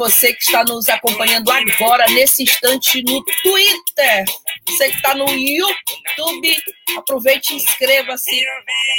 Você 0.00 0.32
que 0.32 0.42
está 0.42 0.64
nos 0.64 0.88
acompanhando 0.88 1.50
agora, 1.50 2.06
nesse 2.06 2.44
instante, 2.44 3.02
no 3.02 3.22
Twitter. 3.42 4.24
Você 4.66 4.88
que 4.88 4.96
está 4.96 5.14
no 5.14 5.28
YouTube, 5.28 6.56
aproveite 6.96 7.52
e 7.52 7.56
inscreva-se 7.56 8.42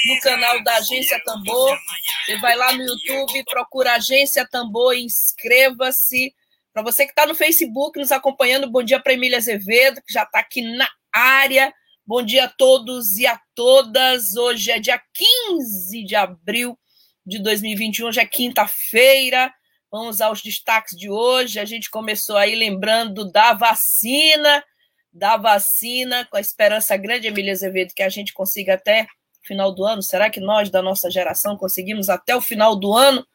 no 0.05 0.19
canal 0.19 0.63
da 0.63 0.75
Agência 0.75 1.19
Tambor. 1.23 1.75
Você 2.23 2.37
vai 2.37 2.55
lá 2.55 2.73
no 2.73 2.83
YouTube, 2.83 3.43
procura 3.45 3.93
Agência 3.93 4.47
Tambor 4.47 4.93
e 4.93 5.03
inscreva-se. 5.03 6.35
Para 6.71 6.83
você 6.83 7.05
que 7.05 7.13
está 7.13 7.25
no 7.25 7.33
Facebook 7.33 7.97
nos 7.97 8.11
acompanhando, 8.11 8.69
bom 8.69 8.83
dia 8.83 8.99
para 8.99 9.13
Emília 9.13 9.39
Azevedo, 9.39 10.03
que 10.05 10.13
já 10.13 10.21
está 10.21 10.37
aqui 10.37 10.61
na 10.61 10.87
área. 11.11 11.73
Bom 12.05 12.21
dia 12.21 12.45
a 12.45 12.47
todos 12.47 13.17
e 13.17 13.25
a 13.25 13.41
todas. 13.55 14.35
Hoje 14.35 14.69
é 14.69 14.77
dia 14.77 15.01
15 15.49 16.03
de 16.03 16.15
abril 16.15 16.77
de 17.25 17.41
2021, 17.41 18.07
hoje 18.07 18.19
é 18.19 18.25
quinta-feira. 18.27 19.51
Vamos 19.91 20.21
aos 20.21 20.41
destaques 20.41 20.97
de 20.97 21.09
hoje. 21.09 21.59
A 21.59 21.65
gente 21.65 21.89
começou 21.89 22.37
aí 22.37 22.55
lembrando 22.55 23.29
da 23.29 23.51
vacina, 23.51 24.63
da 25.11 25.35
vacina, 25.35 26.25
com 26.31 26.37
a 26.37 26.39
esperança 26.39 26.95
grande, 26.95 27.27
Emília 27.27 27.51
Azevedo, 27.51 27.93
que 27.93 28.01
a 28.01 28.07
gente 28.07 28.31
consiga 28.33 28.75
até 28.75 29.03
o 29.43 29.47
final 29.47 29.73
do 29.73 29.83
ano. 29.83 30.01
Será 30.01 30.29
que 30.29 30.39
nós, 30.39 30.69
da 30.69 30.81
nossa 30.81 31.11
geração, 31.11 31.57
conseguimos 31.57 32.07
até 32.07 32.33
o 32.33 32.39
final 32.39 32.73
do 32.73 32.93
ano 32.93 33.27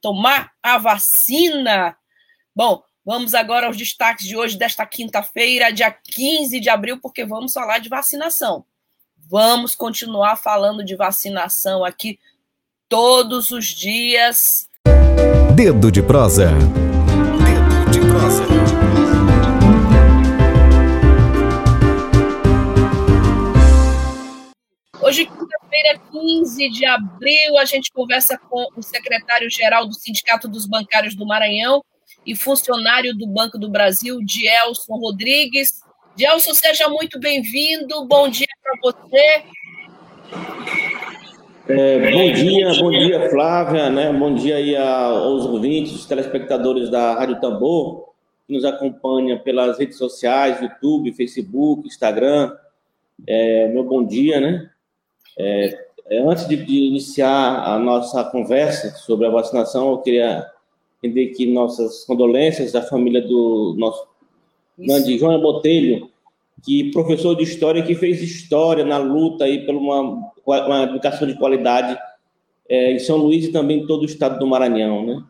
tomar 0.00 0.52
a 0.62 0.78
vacina? 0.78 1.96
Bom, 2.54 2.80
vamos 3.04 3.34
agora 3.34 3.66
aos 3.66 3.76
destaques 3.76 4.28
de 4.28 4.36
hoje, 4.36 4.56
desta 4.56 4.86
quinta-feira, 4.86 5.72
dia 5.72 5.90
15 5.90 6.60
de 6.60 6.70
abril, 6.70 7.00
porque 7.00 7.24
vamos 7.24 7.52
falar 7.52 7.80
de 7.80 7.88
vacinação. 7.88 8.64
Vamos 9.16 9.74
continuar 9.74 10.36
falando 10.36 10.84
de 10.84 10.94
vacinação 10.94 11.84
aqui 11.84 12.16
todos 12.88 13.50
os 13.50 13.66
dias 13.66 14.67
Dedo 15.58 15.90
de 15.90 16.00
prosa. 16.00 16.52
Dedo 16.52 17.90
de 17.90 17.98
prosa. 17.98 18.44
Hoje, 25.02 25.26
quinta-feira, 25.26 26.00
15 26.12 26.70
de 26.70 26.86
abril, 26.86 27.58
a 27.58 27.64
gente 27.64 27.90
conversa 27.90 28.38
com 28.38 28.68
o 28.76 28.80
secretário-geral 28.80 29.88
do 29.88 29.94
Sindicato 29.94 30.46
dos 30.46 30.64
Bancários 30.64 31.16
do 31.16 31.26
Maranhão 31.26 31.82
e 32.24 32.36
funcionário 32.36 33.12
do 33.16 33.26
Banco 33.26 33.58
do 33.58 33.68
Brasil, 33.68 34.20
Dielson 34.24 34.94
Rodrigues. 34.94 35.80
Dielson, 36.14 36.54
seja 36.54 36.88
muito 36.88 37.18
bem-vindo. 37.18 38.06
Bom 38.06 38.28
dia 38.28 38.46
para 38.62 38.74
você. 38.80 39.42
É, 41.68 42.10
bom 42.10 42.32
dia, 42.32 42.72
bom 42.80 42.90
dia, 42.90 43.28
Flávia, 43.28 43.90
né? 43.90 44.10
Bom 44.10 44.34
dia 44.34 44.56
aí 44.56 44.74
aos 44.74 45.44
ouvintes, 45.44 46.06
telespectadores 46.06 46.88
da 46.88 47.12
Rádio 47.12 47.38
Tambor, 47.42 48.08
que 48.46 48.54
nos 48.54 48.64
acompanha 48.64 49.38
pelas 49.38 49.78
redes 49.78 49.98
sociais, 49.98 50.62
YouTube, 50.62 51.12
Facebook, 51.12 51.86
Instagram. 51.86 52.56
É, 53.26 53.68
meu 53.68 53.84
bom 53.84 54.02
dia, 54.02 54.40
né? 54.40 54.70
É, 55.38 55.84
é 56.06 56.18
antes 56.20 56.48
de, 56.48 56.56
de, 56.56 56.86
iniciar 56.86 57.62
a 57.62 57.78
nossa 57.78 58.24
conversa 58.24 58.92
sobre 58.96 59.26
a 59.26 59.30
vacinação, 59.30 59.90
eu 59.90 59.98
queria 59.98 60.46
entender 61.02 61.34
que 61.34 61.44
nossas 61.52 62.02
condolências 62.06 62.72
da 62.72 62.80
família 62.80 63.20
do 63.20 63.74
nosso 63.76 64.08
grande 64.78 65.18
João 65.18 65.38
Botelho, 65.38 66.08
que 66.62 66.90
professor 66.90 67.34
de 67.34 67.44
história 67.44 67.82
que 67.82 67.94
fez 67.94 68.22
história 68.22 68.84
na 68.84 68.98
luta 68.98 69.44
aí 69.44 69.64
por 69.64 69.74
uma, 69.74 70.32
uma 70.44 70.82
educação 70.84 71.26
de 71.26 71.34
qualidade 71.34 71.98
é, 72.68 72.92
em 72.92 72.98
São 72.98 73.16
Luís 73.16 73.46
e 73.46 73.52
também 73.52 73.80
em 73.80 73.86
todo 73.86 74.02
o 74.02 74.06
estado 74.06 74.38
do 74.38 74.46
Maranhão, 74.46 75.04
né? 75.04 75.22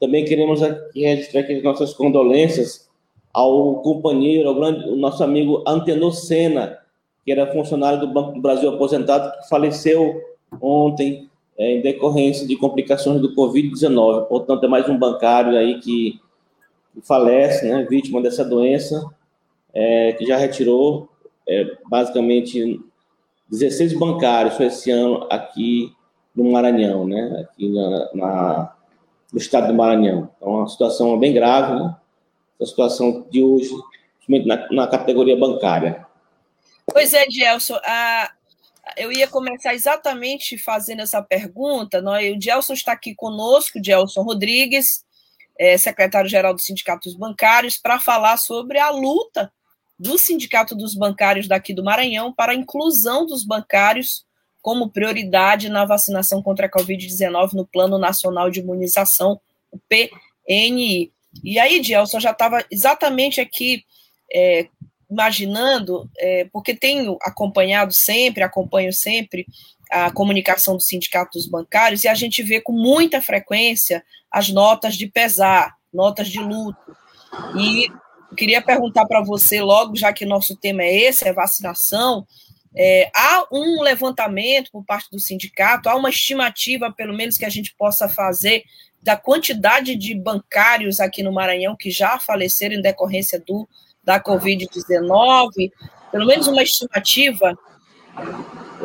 Também 0.00 0.24
queremos 0.24 0.62
aqui 0.62 1.00
registrar 1.00 1.40
aqui 1.40 1.54
as 1.54 1.62
nossas 1.62 1.94
condolências 1.94 2.90
ao 3.32 3.80
companheiro, 3.82 4.48
ao 4.48 4.54
grande, 4.54 4.88
o 4.88 4.96
nosso 4.96 5.24
amigo 5.24 5.64
Antenor 5.66 6.12
Sena, 6.12 6.78
que 7.24 7.32
era 7.32 7.52
funcionário 7.52 8.00
do 8.00 8.08
Banco 8.08 8.32
do 8.32 8.40
Brasil 8.40 8.68
aposentado, 8.68 9.32
que 9.40 9.48
faleceu 9.48 10.20
ontem 10.60 11.28
é, 11.56 11.76
em 11.76 11.80
decorrência 11.80 12.46
de 12.46 12.56
complicações 12.56 13.20
do 13.20 13.34
Covid-19. 13.34 14.26
Portanto, 14.26 14.64
é 14.64 14.68
mais 14.68 14.88
um 14.88 14.98
bancário 14.98 15.56
aí 15.56 15.80
que, 15.80 16.20
falece, 17.02 17.68
né, 17.68 17.84
vítima 17.88 18.20
dessa 18.22 18.44
doença 18.44 19.04
é, 19.74 20.12
que 20.12 20.24
já 20.24 20.36
retirou 20.36 21.08
é, 21.46 21.76
basicamente 21.88 22.80
16 23.50 23.98
bancários 23.98 24.58
esse 24.60 24.90
ano 24.90 25.26
aqui 25.30 25.92
no 26.34 26.50
Maranhão, 26.52 27.06
né? 27.06 27.44
aqui 27.44 27.68
na, 27.68 28.10
na, 28.14 28.76
no 29.32 29.38
estado 29.38 29.68
do 29.68 29.74
Maranhão. 29.74 30.30
Então, 30.36 30.48
é 30.48 30.56
uma 30.58 30.68
situação 30.68 31.18
bem 31.18 31.32
grave, 31.32 31.74
né? 31.74 31.96
a 32.60 32.66
situação 32.66 33.26
de 33.30 33.42
hoje, 33.42 33.70
na, 34.28 34.68
na 34.70 34.86
categoria 34.86 35.36
bancária. 35.36 36.06
Pois 36.86 37.12
é, 37.12 37.24
Gelson, 37.30 37.78
a, 37.84 38.30
eu 38.96 39.12
ia 39.12 39.28
começar 39.28 39.74
exatamente 39.74 40.56
fazendo 40.56 41.00
essa 41.00 41.22
pergunta. 41.22 42.00
Nós, 42.00 42.36
o 42.36 42.40
Gelson 42.40 42.72
está 42.72 42.92
aqui 42.92 43.14
conosco, 43.14 43.82
Gelson 43.82 44.22
Rodrigues, 44.22 45.04
é, 45.58 45.76
secretário-geral 45.78 46.54
do 46.54 46.60
Sindicato 46.60 47.08
dos 47.08 47.16
Bancários, 47.16 47.76
para 47.76 48.00
falar 48.00 48.36
sobre 48.36 48.78
a 48.78 48.90
luta 48.90 49.52
do 49.98 50.18
Sindicato 50.18 50.74
dos 50.74 50.94
Bancários 50.94 51.46
daqui 51.46 51.72
do 51.72 51.84
Maranhão 51.84 52.32
para 52.32 52.52
a 52.52 52.54
inclusão 52.56 53.26
dos 53.26 53.44
bancários 53.44 54.24
como 54.60 54.90
prioridade 54.90 55.68
na 55.68 55.84
vacinação 55.84 56.42
contra 56.42 56.66
a 56.66 56.70
Covid-19 56.70 57.52
no 57.52 57.66
Plano 57.66 57.98
Nacional 57.98 58.50
de 58.50 58.60
Imunização, 58.60 59.38
o 59.70 59.78
PNI. 59.78 61.12
E 61.42 61.58
aí, 61.58 61.82
Gelson, 61.82 62.18
já 62.18 62.30
estava 62.30 62.64
exatamente 62.70 63.42
aqui 63.42 63.84
é, 64.32 64.66
imaginando, 65.10 66.10
é, 66.18 66.46
porque 66.50 66.74
tenho 66.74 67.18
acompanhado 67.20 67.92
sempre, 67.92 68.42
acompanho 68.42 68.92
sempre 68.92 69.46
a 69.90 70.10
comunicação 70.10 70.76
do 70.76 70.82
Sindicato 70.82 71.38
dos 71.38 71.46
Bancários, 71.46 72.02
e 72.04 72.08
a 72.08 72.14
gente 72.14 72.42
vê 72.42 72.60
com 72.60 72.72
muita 72.72 73.20
frequência 73.20 74.02
as 74.30 74.48
notas 74.48 74.96
de 74.96 75.06
pesar, 75.06 75.76
notas 75.92 76.28
de 76.28 76.40
luto. 76.40 76.96
E 77.56 77.88
eu 78.34 78.36
queria 78.36 78.60
perguntar 78.60 79.06
para 79.06 79.22
você 79.22 79.60
logo, 79.60 79.94
já 79.94 80.12
que 80.12 80.26
nosso 80.26 80.56
tema 80.56 80.82
é 80.82 80.92
esse, 80.92 81.26
é 81.26 81.32
vacinação. 81.32 82.26
É, 82.74 83.08
há 83.14 83.46
um 83.52 83.80
levantamento 83.80 84.70
por 84.72 84.84
parte 84.84 85.08
do 85.08 85.20
sindicato, 85.20 85.88
há 85.88 85.94
uma 85.94 86.10
estimativa, 86.10 86.92
pelo 86.92 87.16
menos, 87.16 87.38
que 87.38 87.44
a 87.44 87.48
gente 87.48 87.72
possa 87.78 88.08
fazer 88.08 88.64
da 89.00 89.16
quantidade 89.16 89.94
de 89.94 90.16
bancários 90.16 90.98
aqui 90.98 91.22
no 91.22 91.32
Maranhão 91.32 91.76
que 91.78 91.92
já 91.92 92.18
faleceram 92.18 92.74
em 92.74 92.82
decorrência 92.82 93.40
do, 93.46 93.68
da 94.02 94.20
Covid-19? 94.20 95.70
Pelo 96.10 96.26
menos 96.26 96.48
uma 96.48 96.62
estimativa? 96.64 97.56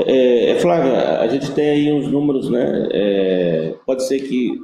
É, 0.06 0.60
Flávia, 0.62 1.22
a 1.22 1.28
gente 1.28 1.52
tem 1.54 1.70
aí 1.72 1.92
uns 1.92 2.08
números, 2.08 2.52
né? 2.52 2.88
É, 2.92 3.76
pode 3.84 4.08
ser 4.08 4.20
que 4.20 4.60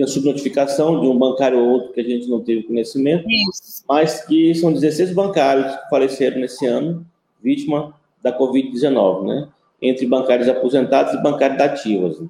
tem 0.00 0.06
subnotificação 0.06 0.98
de 1.00 1.06
um 1.06 1.18
bancário 1.18 1.58
ou 1.58 1.68
outro 1.68 1.92
que 1.92 2.00
a 2.00 2.04
gente 2.04 2.26
não 2.26 2.40
teve 2.40 2.62
conhecimento, 2.62 3.26
Isso. 3.28 3.84
mas 3.86 4.24
que 4.24 4.54
são 4.54 4.72
16 4.72 5.12
bancários 5.12 5.76
que 5.76 5.90
faleceram 5.90 6.40
nesse 6.40 6.66
ano, 6.66 7.06
vítima 7.42 7.94
da 8.22 8.36
Covid-19, 8.36 9.26
né? 9.26 9.48
Entre 9.82 10.06
bancários 10.06 10.48
aposentados 10.48 11.14
e 11.14 11.22
bancários 11.22 11.60
ativos, 11.60 12.20
né? 12.20 12.28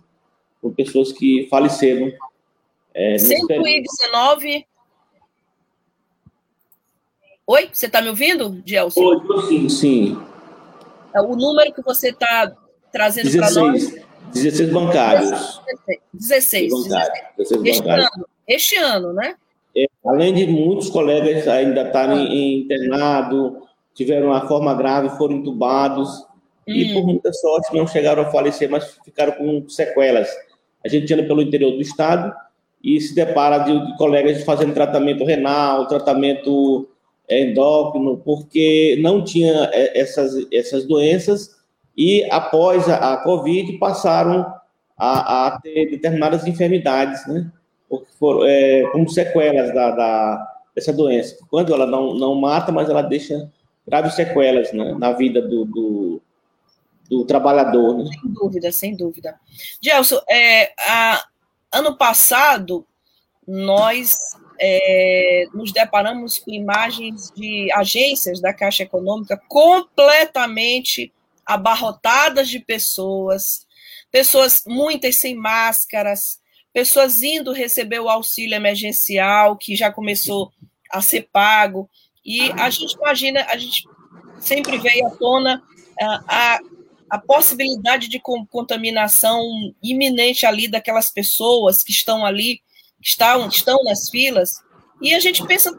com 0.61 0.73
pessoas 0.73 1.13
que 1.13 1.47
faleceram. 1.49 2.13
É, 2.93 3.19
119. 3.19 4.67
Oi, 7.47 7.71
você 7.73 7.87
está 7.87 8.03
me 8.03 8.09
ouvindo, 8.09 8.61
Gelson? 8.65 9.01
Oi, 9.01 9.43
sim, 9.49 9.69
sim. 9.69 10.23
É 11.15 11.21
o 11.21 11.37
número 11.37 11.73
que 11.73 11.83
você 11.83 12.11
está 12.11 12.53
trazendo 12.93 13.31
para 13.33 13.51
nós 13.51 14.10
16 14.33 14.71
bancários. 14.71 15.61
16. 16.13 16.73
16, 16.73 16.73
16 17.37 17.63
este, 17.65 17.83
bancários. 17.83 18.11
Ano, 18.15 18.27
este 18.47 18.77
ano, 18.77 19.13
né? 19.13 19.35
É, 19.77 19.87
além 20.05 20.35
de 20.35 20.47
muitos 20.47 20.91
colegas 20.91 21.47
ainda 21.47 21.83
estarem 21.83 22.19
ah. 22.19 22.59
internado, 22.59 23.63
tiveram 23.95 24.29
uma 24.29 24.47
forma 24.47 24.75
grave, 24.75 25.17
foram 25.17 25.37
entubados 25.37 26.09
hum. 26.67 26.73
e, 26.73 26.93
por 26.93 27.05
muita 27.05 27.33
sorte, 27.33 27.75
não 27.77 27.87
chegaram 27.87 28.23
a 28.23 28.31
falecer, 28.31 28.69
mas 28.71 28.99
ficaram 29.05 29.33
com 29.33 29.69
sequelas. 29.69 30.29
A 30.85 30.89
gente 30.89 31.13
anda 31.13 31.25
pelo 31.25 31.43
interior 31.43 31.73
do 31.73 31.81
estado 31.81 32.35
e 32.83 33.01
se 33.01 33.15
depara 33.15 33.59
de, 33.59 33.87
de 33.87 33.97
colegas 33.97 34.43
fazendo 34.43 34.75
tratamento 34.75 35.25
renal, 35.25 35.87
tratamento 35.87 36.89
endócrino, 37.29 38.17
porque 38.19 38.99
não 39.01 39.23
tinha 39.23 39.71
é, 39.73 40.01
essas, 40.01 40.35
essas 40.53 40.85
doenças 40.87 41.60
e 42.01 42.25
após 42.31 42.89
a, 42.89 43.13
a 43.13 43.17
Covid 43.19 43.75
passaram 43.75 44.51
a, 44.97 45.49
a, 45.49 45.61
ter 45.61 45.91
determinadas 45.91 46.47
enfermidades, 46.47 47.27
né? 47.27 47.53
For, 48.19 48.49
é, 48.49 48.89
como 48.91 49.07
sequelas 49.11 49.75
da, 49.75 49.91
da, 49.91 50.63
dessa 50.75 50.95
doença. 50.95 51.37
Quando 51.51 51.75
ela 51.75 51.85
não, 51.85 52.15
não 52.15 52.35
mata, 52.37 52.73
mas 52.73 52.89
ela 52.89 53.03
deixa 53.03 53.51
graves 53.87 54.15
sequelas 54.15 54.73
né, 54.73 54.95
na 54.95 55.13
vida 55.13 55.43
do, 55.43 55.67
do, 55.67 56.23
do, 57.11 57.25
trabalhador. 57.27 57.99
Né? 57.99 58.05
Sem 58.19 58.33
dúvida, 58.33 58.73
sem 58.73 58.97
dúvida. 58.97 59.41
Gelson, 59.83 60.21
é, 60.31 60.73
a, 60.79 61.23
ano 61.71 61.99
passado 61.99 62.87
nós 63.47 64.17
é, 64.59 65.45
nos 65.53 65.71
deparamos 65.71 66.39
com 66.39 66.51
imagens 66.51 67.31
de 67.37 67.71
agências 67.75 68.41
da 68.41 68.55
Caixa 68.55 68.85
Econômica 68.85 69.39
completamente 69.49 71.13
abarrotadas 71.53 72.49
de 72.49 72.61
pessoas, 72.61 73.67
pessoas 74.11 74.63
muitas 74.67 75.17
sem 75.17 75.35
máscaras, 75.35 76.39
pessoas 76.73 77.23
indo 77.23 77.53
receber 77.53 78.01
o 78.01 78.09
auxílio 78.09 78.55
emergencial 78.55 79.57
que 79.57 79.75
já 79.75 79.93
começou 79.93 80.53
a 80.91 81.03
ser 81.03 81.29
pago. 81.33 81.89
E 82.25 82.51
a 82.53 82.71
gente 82.71 82.95
imagina, 82.95 83.45
a 83.49 83.57
gente 83.57 83.85
sempre 84.39 84.79
veio 84.79 85.07
à 85.07 85.11
tona 85.11 85.63
a, 86.01 86.25
a, 86.29 86.61
a 87.11 87.19
possibilidade 87.19 88.09
de 88.09 88.21
contaminação 88.21 89.43
iminente 89.83 90.47
ali 90.47 90.69
daquelas 90.69 91.11
pessoas 91.11 91.83
que 91.83 91.93
estão 91.93 92.25
ali 92.25 92.61
estão, 93.01 93.49
estão 93.49 93.83
nas 93.85 94.09
filas, 94.11 94.53
e 95.01 95.15
a 95.15 95.21
gente 95.21 95.45
pensa, 95.47 95.73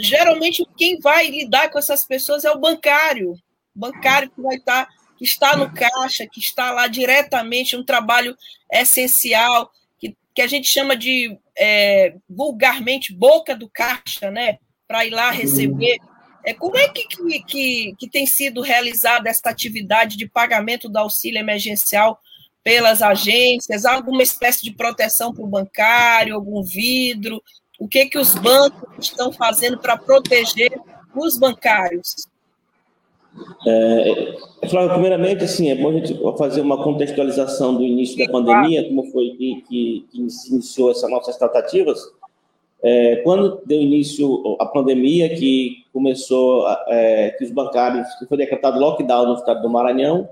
geralmente, 0.00 0.64
quem 0.76 0.98
vai 1.00 1.28
lidar 1.28 1.70
com 1.70 1.78
essas 1.78 2.06
pessoas 2.06 2.44
é 2.44 2.50
o 2.50 2.58
bancário, 2.58 3.32
o 3.32 3.38
bancário 3.74 4.30
que 4.30 4.40
vai 4.40 4.56
estar, 4.56 4.88
que 5.20 5.24
está 5.26 5.54
no 5.54 5.70
caixa, 5.70 6.26
que 6.26 6.40
está 6.40 6.70
lá 6.70 6.86
diretamente, 6.86 7.76
um 7.76 7.84
trabalho 7.84 8.34
essencial, 8.72 9.70
que, 9.98 10.16
que 10.34 10.40
a 10.40 10.46
gente 10.46 10.66
chama 10.66 10.96
de, 10.96 11.38
é, 11.58 12.14
vulgarmente, 12.26 13.12
boca 13.12 13.54
do 13.54 13.68
caixa, 13.68 14.30
né, 14.30 14.56
para 14.88 15.04
ir 15.04 15.10
lá 15.10 15.30
receber. 15.30 15.98
É, 16.42 16.54
como 16.54 16.74
é 16.78 16.88
que, 16.88 17.06
que, 17.06 17.42
que, 17.42 17.94
que 17.98 18.08
tem 18.08 18.24
sido 18.24 18.62
realizada 18.62 19.28
esta 19.28 19.50
atividade 19.50 20.16
de 20.16 20.26
pagamento 20.26 20.88
do 20.88 20.96
auxílio 20.96 21.38
emergencial 21.38 22.18
pelas 22.64 23.02
agências, 23.02 23.84
alguma 23.84 24.22
espécie 24.22 24.62
de 24.62 24.72
proteção 24.72 25.34
para 25.34 25.44
o 25.44 25.48
bancário, 25.48 26.34
algum 26.34 26.62
vidro, 26.62 27.42
o 27.78 27.86
que 27.86 28.06
que 28.06 28.16
os 28.18 28.34
bancos 28.36 29.04
estão 29.04 29.30
fazendo 29.30 29.76
para 29.78 29.98
proteger 29.98 30.72
os 31.14 31.38
bancários? 31.38 32.26
É, 33.66 34.36
Flávio, 34.68 34.90
primeiramente, 34.90 35.44
assim, 35.44 35.70
é 35.70 35.74
bom 35.74 35.90
a 35.90 35.92
gente 35.92 36.18
fazer 36.36 36.60
uma 36.60 36.82
contextualização 36.82 37.74
do 37.74 37.82
início 37.82 38.18
da 38.18 38.30
pandemia, 38.30 38.88
como 38.88 39.04
foi 39.10 39.30
que, 39.30 39.64
que, 39.68 40.06
que 40.10 40.18
iniciou 40.50 40.90
essas 40.90 41.10
nossas 41.10 41.36
tratativas. 41.36 42.00
É, 42.82 43.16
quando 43.16 43.60
deu 43.66 43.80
início 43.80 44.56
a 44.58 44.66
pandemia, 44.66 45.28
que 45.36 45.84
começou, 45.92 46.66
é, 46.88 47.30
que 47.30 47.44
os 47.44 47.50
bancários, 47.50 48.06
que 48.18 48.26
foi 48.26 48.38
decretado 48.38 48.80
lockdown 48.80 49.26
no 49.26 49.34
estado 49.34 49.62
do 49.62 49.68
Maranhão, 49.68 50.28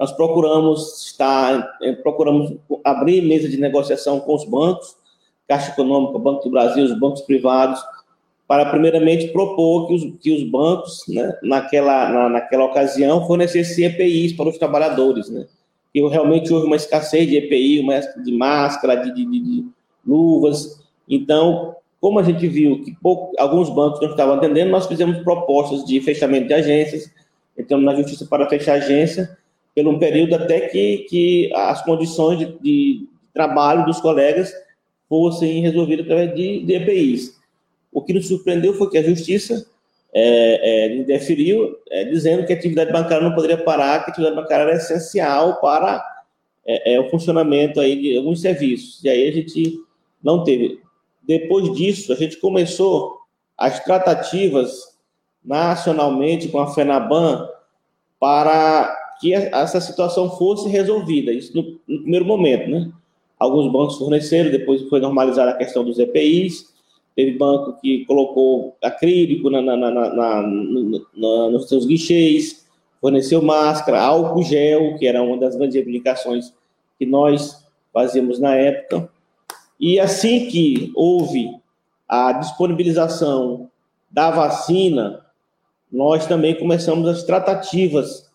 nós 0.00 0.12
procuramos 0.12 1.04
estar, 1.04 1.76
eh, 1.82 1.92
procuramos 1.92 2.54
abrir 2.82 3.20
mesa 3.20 3.46
de 3.46 3.58
negociação 3.58 4.18
com 4.18 4.34
os 4.34 4.46
bancos, 4.46 4.96
Caixa 5.46 5.72
Econômica, 5.72 6.18
Banco 6.18 6.44
do 6.44 6.50
Brasil, 6.50 6.82
os 6.84 6.98
bancos 6.98 7.20
privados, 7.20 7.78
para 8.50 8.66
primeiramente 8.68 9.28
propor 9.28 9.86
que 9.86 9.94
os, 9.94 10.12
que 10.20 10.32
os 10.32 10.42
bancos, 10.42 11.04
né, 11.06 11.38
naquela, 11.40 12.08
na, 12.08 12.28
naquela 12.28 12.64
ocasião, 12.64 13.24
fornecessem 13.24 13.84
EPIs 13.84 14.32
para 14.32 14.48
os 14.48 14.58
trabalhadores, 14.58 15.30
né? 15.30 15.46
E 15.94 16.04
realmente 16.08 16.52
houve 16.52 16.66
uma 16.66 16.74
escassez 16.74 17.28
de 17.28 17.36
EPI, 17.36 17.78
uma 17.78 18.00
de 18.00 18.32
máscara, 18.32 18.96
de, 18.96 19.14
de, 19.14 19.24
de 19.24 19.64
luvas. 20.04 20.82
Então, 21.08 21.76
como 22.00 22.18
a 22.18 22.24
gente 22.24 22.48
viu 22.48 22.82
que 22.82 22.92
pouco, 23.00 23.40
alguns 23.40 23.70
bancos 23.70 24.00
não 24.00 24.10
estavam 24.10 24.34
atendendo, 24.34 24.72
nós 24.72 24.88
fizemos 24.88 25.18
propostas 25.18 25.84
de 25.84 26.00
fechamento 26.00 26.48
de 26.48 26.54
agências, 26.54 27.08
entramos 27.56 27.86
na 27.86 27.94
justiça 27.94 28.26
para 28.26 28.48
fechar 28.48 28.78
agência, 28.78 29.30
por 29.76 29.86
um 29.86 29.96
período 29.96 30.34
até 30.34 30.62
que, 30.62 31.06
que 31.08 31.52
as 31.54 31.84
condições 31.84 32.40
de, 32.40 32.58
de 32.58 33.06
trabalho 33.32 33.86
dos 33.86 34.00
colegas 34.00 34.52
fossem 35.08 35.62
resolvidas 35.62 36.04
através 36.04 36.34
de, 36.34 36.64
de 36.64 36.74
EPIs. 36.74 37.39
O 37.92 38.02
que 38.02 38.12
nos 38.12 38.28
surpreendeu 38.28 38.74
foi 38.74 38.88
que 38.90 38.98
a 38.98 39.02
Justiça 39.02 39.66
é, 40.12 40.86
é, 40.86 40.96
indeferiu, 40.96 41.76
é, 41.90 42.04
dizendo 42.04 42.46
que 42.46 42.52
a 42.52 42.56
atividade 42.56 42.92
bancária 42.92 43.26
não 43.26 43.34
poderia 43.34 43.58
parar, 43.58 44.00
que 44.00 44.10
a 44.10 44.12
atividade 44.12 44.36
bancária 44.36 44.62
era 44.64 44.76
essencial 44.76 45.60
para 45.60 46.04
é, 46.66 46.94
é, 46.94 47.00
o 47.00 47.08
funcionamento 47.08 47.80
aí 47.80 48.00
de 48.00 48.16
alguns 48.16 48.40
serviços. 48.40 49.02
E 49.02 49.08
aí 49.08 49.28
a 49.28 49.32
gente 49.32 49.78
não 50.22 50.44
teve. 50.44 50.80
Depois 51.22 51.72
disso, 51.74 52.12
a 52.12 52.16
gente 52.16 52.36
começou 52.38 53.18
as 53.56 53.82
tratativas 53.84 54.98
nacionalmente 55.44 56.48
com 56.48 56.58
a 56.58 56.72
FENABAN 56.72 57.48
para 58.18 58.96
que 59.20 59.34
essa 59.34 59.80
situação 59.80 60.30
fosse 60.36 60.68
resolvida, 60.68 61.30
isso 61.30 61.54
no, 61.54 61.62
no 61.86 62.02
primeiro 62.02 62.24
momento, 62.24 62.70
né? 62.70 62.90
Alguns 63.38 63.70
bancos 63.72 63.96
forneceram, 63.96 64.50
depois 64.50 64.82
foi 64.88 65.00
normalizada 65.00 65.50
a 65.50 65.56
questão 65.56 65.84
dos 65.84 65.98
EPIs, 65.98 66.74
teve 67.14 67.36
banco 67.36 67.78
que 67.80 68.04
colocou 68.04 68.76
acrílico 68.82 69.50
na, 69.50 69.60
na, 69.60 69.76
na, 69.76 70.42
nos 71.50 71.68
seus 71.68 71.86
guichês, 71.86 72.66
forneceu 73.00 73.42
máscara, 73.42 74.00
álcool 74.00 74.42
gel, 74.42 74.96
que 74.98 75.06
era 75.06 75.22
uma 75.22 75.38
das 75.38 75.56
grandes 75.56 75.74
reivindicações 75.74 76.52
que 76.98 77.06
nós 77.06 77.66
fazíamos 77.92 78.38
na 78.38 78.54
época. 78.54 79.10
E 79.78 79.98
assim 79.98 80.46
que 80.46 80.92
houve 80.94 81.50
a 82.08 82.32
disponibilização 82.32 83.70
da 84.10 84.30
vacina, 84.30 85.24
nós 85.90 86.26
também 86.26 86.54
começamos 86.54 87.08
as 87.08 87.22
tratativas 87.22 88.30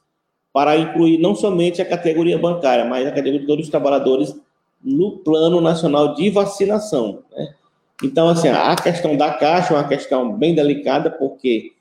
para 0.51 0.77
incluir 0.77 1.17
não 1.17 1.35
somente 1.35 1.81
a 1.81 1.85
categoria 1.85 2.37
bancária, 2.37 2.85
mas 2.85 3.05
a 3.05 3.11
categoria 3.11 3.41
de 3.41 3.45
todos 3.45 3.65
os 3.65 3.71
trabalhadores 3.71 4.35
no 4.81 5.17
Plano 5.19 5.59
Nacional 5.59 6.15
de 6.15 6.29
Vacinação. 6.29 7.23
Né? 7.31 7.53
Então, 8.03 8.27
assim, 8.27 8.49
a 8.49 8.75
questão 8.75 9.15
da 9.15 9.33
Caixa 9.33 9.73
é 9.73 9.77
uma 9.77 9.87
questão 9.87 10.33
bem 10.33 10.53
delicada, 10.53 11.09
porque 11.09 11.73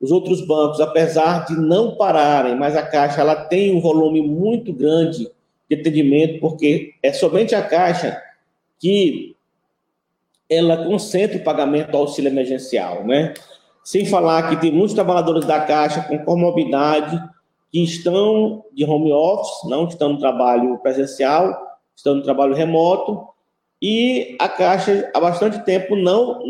os 0.00 0.10
outros 0.10 0.46
bancos, 0.46 0.80
apesar 0.80 1.46
de 1.46 1.54
não 1.54 1.96
pararem, 1.96 2.56
mas 2.56 2.76
a 2.76 2.82
Caixa 2.82 3.20
ela 3.20 3.36
tem 3.36 3.74
um 3.74 3.80
volume 3.80 4.20
muito 4.20 4.72
grande 4.72 5.30
de 5.68 5.76
atendimento, 5.76 6.40
porque 6.40 6.94
é 7.02 7.12
somente 7.12 7.54
a 7.54 7.62
Caixa 7.62 8.20
que 8.78 9.34
ela 10.50 10.84
concentra 10.84 11.38
o 11.38 11.44
pagamento 11.44 11.90
do 11.90 11.96
auxílio 11.96 12.30
emergencial, 12.30 13.04
né? 13.04 13.32
Sem 13.82 14.04
falar 14.04 14.50
que 14.50 14.56
tem 14.56 14.72
muitos 14.72 14.94
trabalhadores 14.94 15.46
da 15.46 15.60
Caixa 15.60 16.02
com 16.02 16.18
comorbidade, 16.18 17.22
que 17.70 17.82
estão 17.82 18.64
de 18.72 18.84
home 18.84 19.12
office, 19.12 19.68
não 19.68 19.86
estão 19.86 20.12
no 20.12 20.18
trabalho 20.18 20.78
presencial, 20.78 21.78
estão 21.96 22.14
no 22.14 22.22
trabalho 22.22 22.54
remoto, 22.54 23.26
e 23.86 24.34
a 24.38 24.48
Caixa 24.48 25.10
há 25.12 25.20
bastante 25.20 25.62
tempo 25.62 25.94
não, 25.94 26.40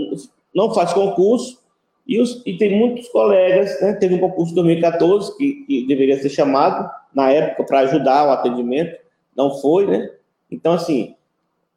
não 0.54 0.72
faz 0.72 0.92
concurso, 0.92 1.58
e, 2.06 2.20
os, 2.20 2.40
e 2.46 2.56
tem 2.56 2.78
muitos 2.78 3.08
colegas, 3.08 3.80
né, 3.80 3.92
teve 3.94 4.14
um 4.14 4.20
concurso 4.20 4.52
em 4.52 4.54
2014 4.54 5.36
que, 5.36 5.64
que 5.66 5.86
deveria 5.88 6.16
ser 6.22 6.28
chamado, 6.28 6.88
na 7.12 7.32
época, 7.32 7.64
para 7.64 7.80
ajudar 7.80 8.28
o 8.28 8.30
atendimento, 8.30 8.96
não 9.36 9.50
foi, 9.56 9.84
né? 9.84 10.10
Então, 10.48 10.74
assim, 10.74 11.16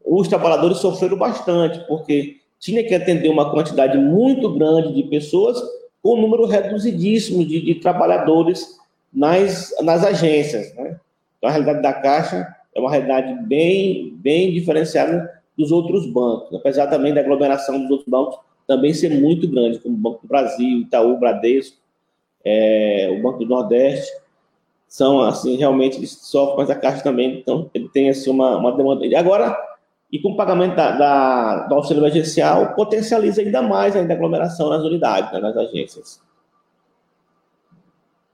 os 0.05 0.27
trabalhadores 0.27 0.77
sofreram 0.77 1.17
bastante, 1.17 1.79
porque 1.87 2.37
tinha 2.59 2.83
que 2.83 2.93
atender 2.93 3.29
uma 3.29 3.49
quantidade 3.49 3.97
muito 3.97 4.53
grande 4.53 4.93
de 4.93 5.09
pessoas 5.09 5.59
com 6.03 6.19
um 6.19 6.21
número 6.21 6.45
reduzidíssimo 6.45 7.43
de, 7.43 7.61
de 7.61 7.75
trabalhadores 7.75 8.77
nas, 9.11 9.73
nas 9.81 10.03
agências. 10.03 10.71
Né? 10.75 10.99
Então, 11.39 11.49
a 11.49 11.51
realidade 11.51 11.81
da 11.81 11.93
Caixa 11.93 12.47
é 12.75 12.79
uma 12.79 12.91
realidade 12.91 13.33
bem, 13.47 14.13
bem 14.17 14.53
diferenciada 14.53 15.36
dos 15.57 15.71
outros 15.71 16.05
bancos, 16.05 16.53
apesar 16.53 16.87
também 16.87 17.13
da 17.13 17.21
aglomeração 17.21 17.79
dos 17.81 17.89
outros 17.89 18.07
bancos 18.07 18.39
também 18.67 18.93
ser 18.93 19.09
muito 19.09 19.47
grande, 19.47 19.79
como 19.79 19.95
o 19.95 19.97
Banco 19.97 20.21
do 20.21 20.27
Brasil, 20.27 20.79
Itaú, 20.79 21.17
Bradesco, 21.17 21.77
é, 22.43 23.07
o 23.17 23.23
Banco 23.23 23.39
do 23.39 23.45
Nordeste, 23.45 24.11
são, 24.87 25.21
assim, 25.21 25.55
realmente 25.55 25.97
eles 25.97 26.11
sofrem, 26.11 26.57
mas 26.57 26.69
a 26.69 26.75
Caixa 26.75 27.01
também, 27.01 27.39
então, 27.39 27.69
ele 27.73 27.89
tem, 27.89 28.09
assim, 28.09 28.29
uma, 28.29 28.57
uma 28.57 28.75
demanda. 28.75 29.05
E 29.05 29.15
agora, 29.15 29.57
e 30.11 30.19
com 30.19 30.31
o 30.31 30.37
pagamento 30.37 30.75
da, 30.75 30.91
da, 30.91 31.67
do 31.67 31.75
auxílio 31.75 32.01
emergencial, 32.01 32.73
potencializa 32.73 33.41
ainda 33.41 33.61
mais 33.61 33.95
ainda 33.95 34.13
a 34.13 34.15
aglomeração 34.15 34.69
nas 34.69 34.83
unidades, 34.83 35.31
né, 35.31 35.39
nas 35.39 35.55
agências. 35.55 36.21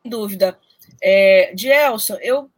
Sem 0.01 0.12
dúvida. 0.12 0.58
É, 1.01 1.53
Gelson, 1.56 2.18
eu 2.22 2.50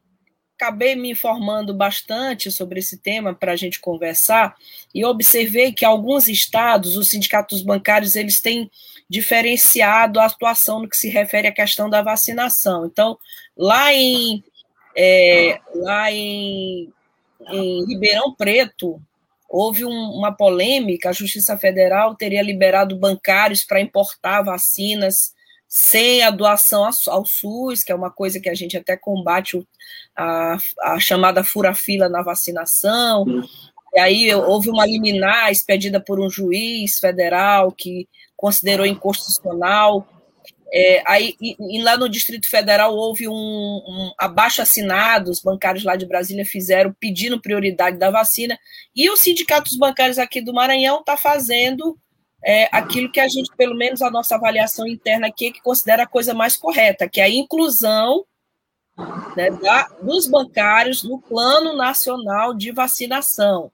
acabei 0.56 0.96
me 0.96 1.12
informando 1.12 1.74
bastante 1.74 2.50
sobre 2.50 2.80
esse 2.80 2.98
tema 2.98 3.34
para 3.34 3.52
a 3.52 3.56
gente 3.56 3.80
conversar 3.80 4.56
e 4.94 5.06
observei 5.06 5.74
que 5.74 5.84
alguns 5.84 6.28
estados, 6.30 6.96
os 6.96 7.10
sindicatos 7.10 7.62
bancários, 7.62 8.16
eles 8.16 8.42
têm 8.42 8.72
diferenciado 9.10 10.20
a 10.20 10.26
atuação 10.26 10.82
no 10.82 10.90
que 10.90 10.98
se 10.98 11.10
refere 11.10 11.48
à 11.48 11.52
questão 11.52 11.90
da 11.90 12.02
vacinação. 12.02 12.86
Então, 12.86 13.18
lá 13.56 13.94
em, 13.94 14.44
é, 14.96 15.60
lá 15.76 16.12
em, 16.12 16.92
em 17.50 17.86
Ribeirão 17.86 18.34
Preto, 18.34 19.02
houve 19.50 19.86
um, 19.86 19.92
uma 19.92 20.32
polêmica, 20.32 21.10
a 21.10 21.14
Justiça 21.14 21.58
Federal 21.58 22.16
teria 22.16 22.42
liberado 22.42 22.96
bancários 22.96 23.64
para 23.64 23.82
importar 23.82 24.42
vacinas 24.42 25.35
sem 25.68 26.24
a 26.24 26.30
doação 26.30 26.90
ao 27.08 27.26
SUS, 27.26 27.84
que 27.84 27.92
é 27.92 27.96
uma 27.96 28.12
coisa 28.12 28.40
que 28.40 28.50
a 28.50 28.54
gente 28.54 28.78
até 28.78 28.96
combate 28.96 29.62
a, 30.16 30.58
a 30.82 31.00
chamada 31.00 31.44
fura-fila 31.44 32.08
na 32.08 32.22
vacinação. 32.22 33.26
E 33.94 34.00
aí 34.00 34.34
houve 34.34 34.70
uma 34.70 34.86
liminar 34.86 35.52
expedida 35.52 36.00
por 36.00 36.20
um 36.20 36.30
juiz 36.30 37.00
federal 37.00 37.72
que 37.72 38.08
considerou 38.36 38.86
inconstitucional. 38.86 40.08
É, 40.74 41.02
aí, 41.06 41.36
e, 41.40 41.56
e, 41.78 41.82
lá 41.82 41.96
no 41.96 42.10
Distrito 42.10 42.50
Federal 42.50 42.94
houve 42.94 43.28
um, 43.30 43.34
um 43.34 44.12
abaixo 44.18 44.62
assinado, 44.62 45.32
os 45.32 45.42
bancários 45.42 45.86
lá 45.86 45.96
de 45.96 46.06
Brasília 46.06 46.46
fizeram 46.46 46.94
pedindo 47.00 47.42
prioridade 47.42 47.98
da 47.98 48.10
vacina, 48.10 48.58
e 48.94 49.10
os 49.10 49.22
sindicatos 49.22 49.78
bancários 49.78 50.20
aqui 50.20 50.42
do 50.42 50.54
Maranhão 50.54 51.00
está 51.00 51.16
fazendo 51.16 51.98
é, 52.46 52.70
aquilo 52.72 53.12
que 53.12 53.20
a 53.20 53.28
gente, 53.28 53.50
pelo 53.58 53.76
menos 53.76 54.04
a 54.04 54.12
nossa 54.12 54.36
avaliação 54.36 54.86
interna 54.88 55.26
aqui, 55.26 55.52
que 55.52 55.62
considera 55.64 56.04
a 56.04 56.08
coisa 56.08 56.32
mais 56.32 56.56
correta, 56.56 57.10
que 57.10 57.20
é 57.20 57.24
a 57.24 57.30
inclusão 57.30 58.24
né, 59.36 59.50
da, 59.50 59.88
dos 60.00 60.28
bancários 60.28 61.02
no 61.02 61.20
Plano 61.20 61.76
Nacional 61.76 62.54
de 62.54 62.72
Vacinação, 62.72 63.72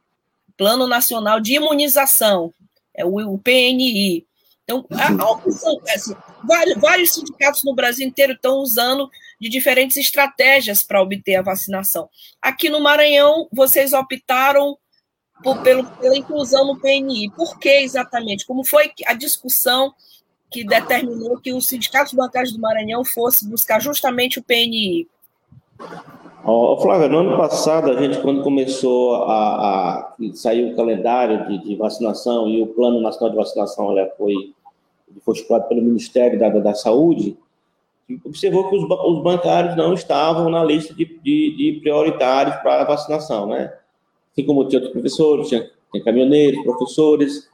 Plano 0.55 0.87
Nacional 0.87 1.41
de 1.41 1.55
Imunização, 1.55 2.53
é 2.95 3.03
o, 3.03 3.17
o 3.33 3.37
PNI. 3.37 4.25
Então, 4.63 4.85
a 4.89 5.31
opção, 5.31 5.81
assim, 5.93 6.15
vários, 6.45 6.79
vários 6.79 7.13
sindicatos 7.13 7.63
no 7.65 7.75
Brasil 7.75 8.07
inteiro 8.07 8.33
estão 8.33 8.59
usando 8.59 9.09
de 9.39 9.49
diferentes 9.49 9.97
estratégias 9.97 10.81
para 10.81 11.01
obter 11.01 11.35
a 11.35 11.41
vacinação. 11.41 12.07
Aqui 12.41 12.69
no 12.69 12.79
Maranhão, 12.79 13.49
vocês 13.51 13.91
optaram 13.91 14.77
por, 15.43 15.61
pelo, 15.61 15.85
pela 15.85 16.17
inclusão 16.17 16.65
no 16.65 16.79
PNI. 16.79 17.31
Por 17.35 17.57
que 17.57 17.69
exatamente? 17.69 18.45
Como 18.45 18.63
foi 18.63 18.91
a 19.05 19.13
discussão 19.13 19.93
que 20.49 20.65
determinou 20.65 21.37
que 21.37 21.53
os 21.53 21.67
sindicatos 21.67 22.13
bancários 22.13 22.51
do 22.51 22.59
Maranhão 22.59 23.05
fosse 23.05 23.47
buscar 23.47 23.79
justamente 23.79 24.39
o 24.39 24.43
PNI? 24.43 25.07
Oh, 26.43 26.77
Flávia, 26.81 27.07
no 27.07 27.19
ano 27.19 27.37
passado, 27.37 27.91
a 27.91 28.01
gente, 28.01 28.19
quando 28.19 28.43
começou 28.43 29.15
a, 29.23 29.99
a 29.99 30.15
sair 30.33 30.71
o 30.71 30.75
calendário 30.75 31.47
de, 31.47 31.69
de, 31.69 31.75
vacinação 31.75 32.49
e 32.49 32.61
o 32.61 32.67
Plano 32.67 32.99
Nacional 32.99 33.29
de 33.29 33.37
Vacinação 33.37 33.91
ela 33.91 34.09
foi, 34.17 34.51
foi 35.23 35.35
pelo 35.69 35.83
Ministério 35.83 36.39
da, 36.39 36.49
da 36.49 36.73
Saúde, 36.73 37.37
observou 38.25 38.69
que 38.69 38.75
os, 38.75 38.83
os 38.83 39.23
bancários 39.23 39.75
não 39.77 39.93
estavam 39.93 40.49
na 40.49 40.63
lista 40.63 40.93
de, 40.93 41.05
de, 41.05 41.55
de 41.55 41.79
prioritários 41.81 42.55
para 42.57 42.81
a 42.81 42.85
vacinação, 42.85 43.47
né? 43.47 43.71
Assim 44.31 44.45
como 44.45 44.67
tinha 44.67 44.79
outros 44.79 44.93
professores, 44.93 45.49
tinha, 45.49 45.69
tinha 45.91 46.03
caminhoneiros, 46.03 46.63
professores, 46.63 47.49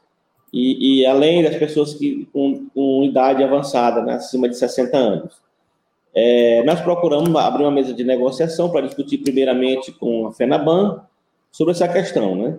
e, 0.52 1.02
e, 1.02 1.06
além 1.06 1.44
das 1.44 1.56
pessoas 1.58 1.94
que 1.94 2.26
com, 2.32 2.68
com 2.74 3.04
idade 3.04 3.44
avançada, 3.44 4.02
né, 4.02 4.14
acima 4.14 4.48
de 4.48 4.58
60 4.58 4.98
anos. 4.98 5.42
É, 6.16 6.64
nós 6.64 6.82
procuramos 6.82 7.36
abrir 7.36 7.64
uma 7.64 7.72
mesa 7.72 7.94
de 7.94 8.04
negociação 8.04 8.72
para 8.72 8.82
discutir 8.82 9.20
primeiramente 9.20 9.92
com 9.92 10.28
a 10.28 10.34
FENABAN 10.34 11.06
sobre 11.52 11.74
essa 11.74 11.88
questão, 11.88 12.36
né? 12.36 12.58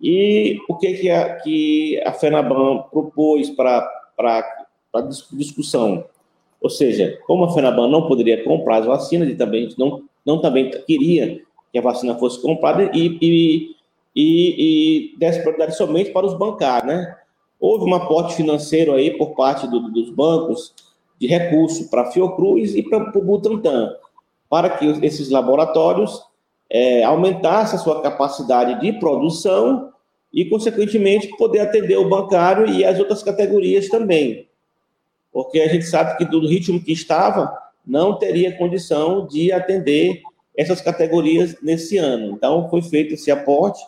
E 0.00 0.58
o 0.68 0.76
que, 0.76 0.94
que, 0.94 1.10
a, 1.10 1.34
que 1.36 2.00
a 2.04 2.12
FENABAN 2.12 2.84
propôs 2.90 3.50
para 3.50 3.86
discussão? 5.32 6.04
Ou 6.60 6.70
seja, 6.70 7.18
como 7.26 7.44
a 7.44 7.52
FENABAN 7.52 7.88
não 7.88 8.06
poderia 8.06 8.42
comprar 8.44 8.78
as 8.78 8.86
vacinas 8.86 9.28
e 9.28 9.34
também 9.34 9.68
não, 9.76 10.04
não 10.24 10.40
também 10.40 10.70
queria 10.86 11.42
que 11.72 11.78
a 11.78 11.82
vacina 11.82 12.16
fosse 12.16 12.40
comprada 12.40 12.90
e, 12.94 13.18
e, 13.20 13.76
e, 14.14 15.12
e 15.14 15.18
desse 15.18 15.40
prioridade 15.40 15.76
somente 15.76 16.10
para 16.10 16.26
os 16.26 16.34
bancários, 16.34 16.92
né? 16.92 17.16
Houve 17.60 17.90
um 17.90 17.94
aporte 17.94 18.34
financeiro 18.34 18.94
aí 18.94 19.16
por 19.16 19.34
parte 19.34 19.66
do, 19.66 19.80
dos 19.90 20.10
bancos 20.10 20.72
de 21.20 21.26
recurso 21.26 21.90
para 21.90 22.02
a 22.02 22.10
Fiocruz 22.10 22.74
e 22.74 22.82
para 22.82 23.18
o 23.18 23.22
Butantan, 23.22 23.92
para 24.48 24.70
que 24.70 24.86
esses 25.04 25.30
laboratórios 25.30 26.22
é, 26.70 27.02
aumentassem 27.02 27.78
a 27.78 27.82
sua 27.82 28.00
capacidade 28.00 28.80
de 28.80 28.92
produção 28.98 29.92
e, 30.32 30.44
consequentemente, 30.44 31.28
poder 31.36 31.60
atender 31.60 31.96
o 31.96 32.08
bancário 32.08 32.68
e 32.68 32.84
as 32.84 32.98
outras 32.98 33.22
categorias 33.22 33.88
também. 33.88 34.46
Porque 35.32 35.60
a 35.60 35.68
gente 35.68 35.84
sabe 35.86 36.16
que, 36.16 36.24
do 36.24 36.46
ritmo 36.46 36.82
que 36.82 36.92
estava, 36.92 37.52
não 37.84 38.18
teria 38.18 38.56
condição 38.56 39.26
de 39.26 39.50
atender 39.50 40.22
essas 40.58 40.80
categorias 40.80 41.54
nesse 41.62 41.96
ano. 41.96 42.32
Então, 42.32 42.68
foi 42.68 42.82
feito 42.82 43.14
esse 43.14 43.30
aporte, 43.30 43.80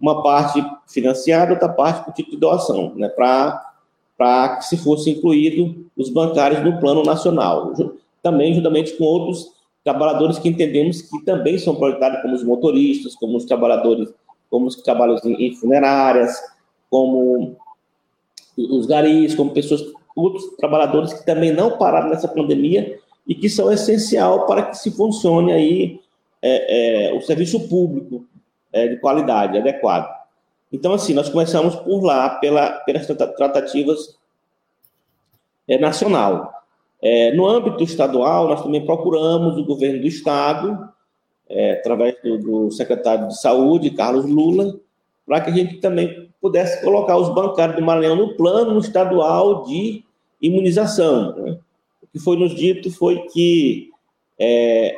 uma 0.00 0.22
parte 0.22 0.64
financiada, 0.88 1.52
outra 1.52 1.68
parte 1.68 2.02
por 2.02 2.14
título 2.14 2.36
de 2.36 2.40
doação, 2.40 2.94
né, 2.96 3.10
para 3.10 4.56
que 4.56 4.64
se 4.64 4.78
fosse 4.78 5.10
incluído 5.10 5.86
os 5.94 6.08
bancários 6.08 6.64
no 6.64 6.80
plano 6.80 7.02
nacional. 7.02 7.74
Também, 8.22 8.54
juntamente 8.54 8.96
com 8.96 9.04
outros 9.04 9.52
trabalhadores 9.84 10.38
que 10.38 10.48
entendemos 10.48 11.02
que 11.02 11.22
também 11.26 11.58
são 11.58 11.76
prioritários, 11.76 12.22
como 12.22 12.34
os 12.34 12.42
motoristas, 12.42 13.14
como 13.14 13.36
os 13.36 13.44
trabalhadores, 13.44 14.08
como 14.48 14.66
os 14.66 14.74
que 14.74 14.82
trabalham 14.82 15.18
em 15.24 15.54
funerárias, 15.54 16.40
como 16.88 17.54
os 18.56 18.86
garis, 18.86 19.34
como 19.34 19.50
pessoas, 19.50 19.84
outros 20.16 20.56
trabalhadores 20.56 21.12
que 21.12 21.26
também 21.26 21.52
não 21.52 21.76
pararam 21.76 22.08
nessa 22.08 22.28
pandemia 22.28 22.98
e 23.26 23.34
que 23.34 23.50
são 23.50 23.70
essencial 23.70 24.46
para 24.46 24.62
que 24.62 24.78
se 24.78 24.90
funcione 24.90 25.52
aí 25.52 26.00
é, 26.46 27.06
é, 27.06 27.14
o 27.14 27.22
serviço 27.22 27.66
público 27.68 28.26
é, 28.70 28.86
de 28.86 28.98
qualidade, 28.98 29.56
adequado. 29.56 30.14
Então, 30.70 30.92
assim, 30.92 31.14
nós 31.14 31.30
começamos 31.30 31.74
por 31.76 32.04
lá, 32.04 32.28
pela, 32.28 32.70
pelas 32.80 33.06
tratativas 33.06 34.18
é, 35.66 35.78
nacional. 35.78 36.52
É, 37.00 37.32
no 37.32 37.46
âmbito 37.46 37.82
estadual, 37.82 38.46
nós 38.46 38.62
também 38.62 38.84
procuramos 38.84 39.56
o 39.56 39.64
governo 39.64 40.02
do 40.02 40.06
Estado, 40.06 40.92
é, 41.48 41.72
através 41.72 42.16
do, 42.22 42.38
do, 42.38 42.70
secretário 42.70 43.28
de 43.28 43.40
Saúde, 43.40 43.90
Carlos 43.90 44.26
Lula, 44.26 44.78
para 45.26 45.40
que 45.40 45.50
a 45.50 45.54
gente 45.54 45.76
também 45.76 46.28
pudesse 46.42 46.84
colocar 46.84 47.16
os 47.16 47.32
bancários 47.32 47.76
do 47.76 47.82
Maranhão 47.82 48.16
no 48.16 48.34
plano 48.34 48.78
estadual 48.78 49.64
de 49.64 50.04
imunização. 50.42 51.34
Né? 51.36 51.58
O 52.02 52.06
que 52.06 52.18
foi 52.18 52.36
nos 52.36 52.54
dito 52.54 52.90
foi 52.90 53.20
que 53.28 53.90
é, 54.38 54.94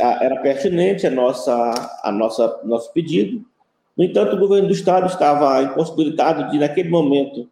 era 0.00 0.40
pertinente 0.40 1.06
a 1.06 1.10
nossa, 1.10 2.00
a 2.02 2.10
nossa 2.10 2.60
nosso 2.64 2.92
pedido. 2.92 3.44
No 3.96 4.04
entanto, 4.04 4.36
o 4.36 4.38
governo 4.38 4.68
do 4.68 4.74
estado 4.74 5.06
estava 5.06 5.62
impossibilitado 5.62 6.50
de, 6.50 6.58
naquele 6.58 6.88
momento, 6.88 7.48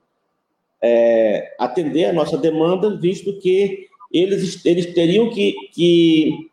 é, 0.83 1.55
atender 1.59 2.07
a 2.07 2.13
nossa 2.13 2.37
demanda, 2.37 2.97
visto 2.99 3.39
que 3.39 3.89
eles, 4.13 4.65
eles 4.65 4.93
teriam 4.95 5.31
que, 5.31 5.55
que 5.73 6.51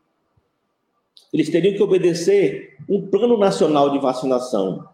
eles 1.33 1.49
teriam 1.49 1.75
que 1.75 1.83
obedecer 1.83 2.77
um 2.89 3.05
plano 3.07 3.37
nacional 3.37 3.89
de 3.89 3.99
vacinação. 3.99 4.87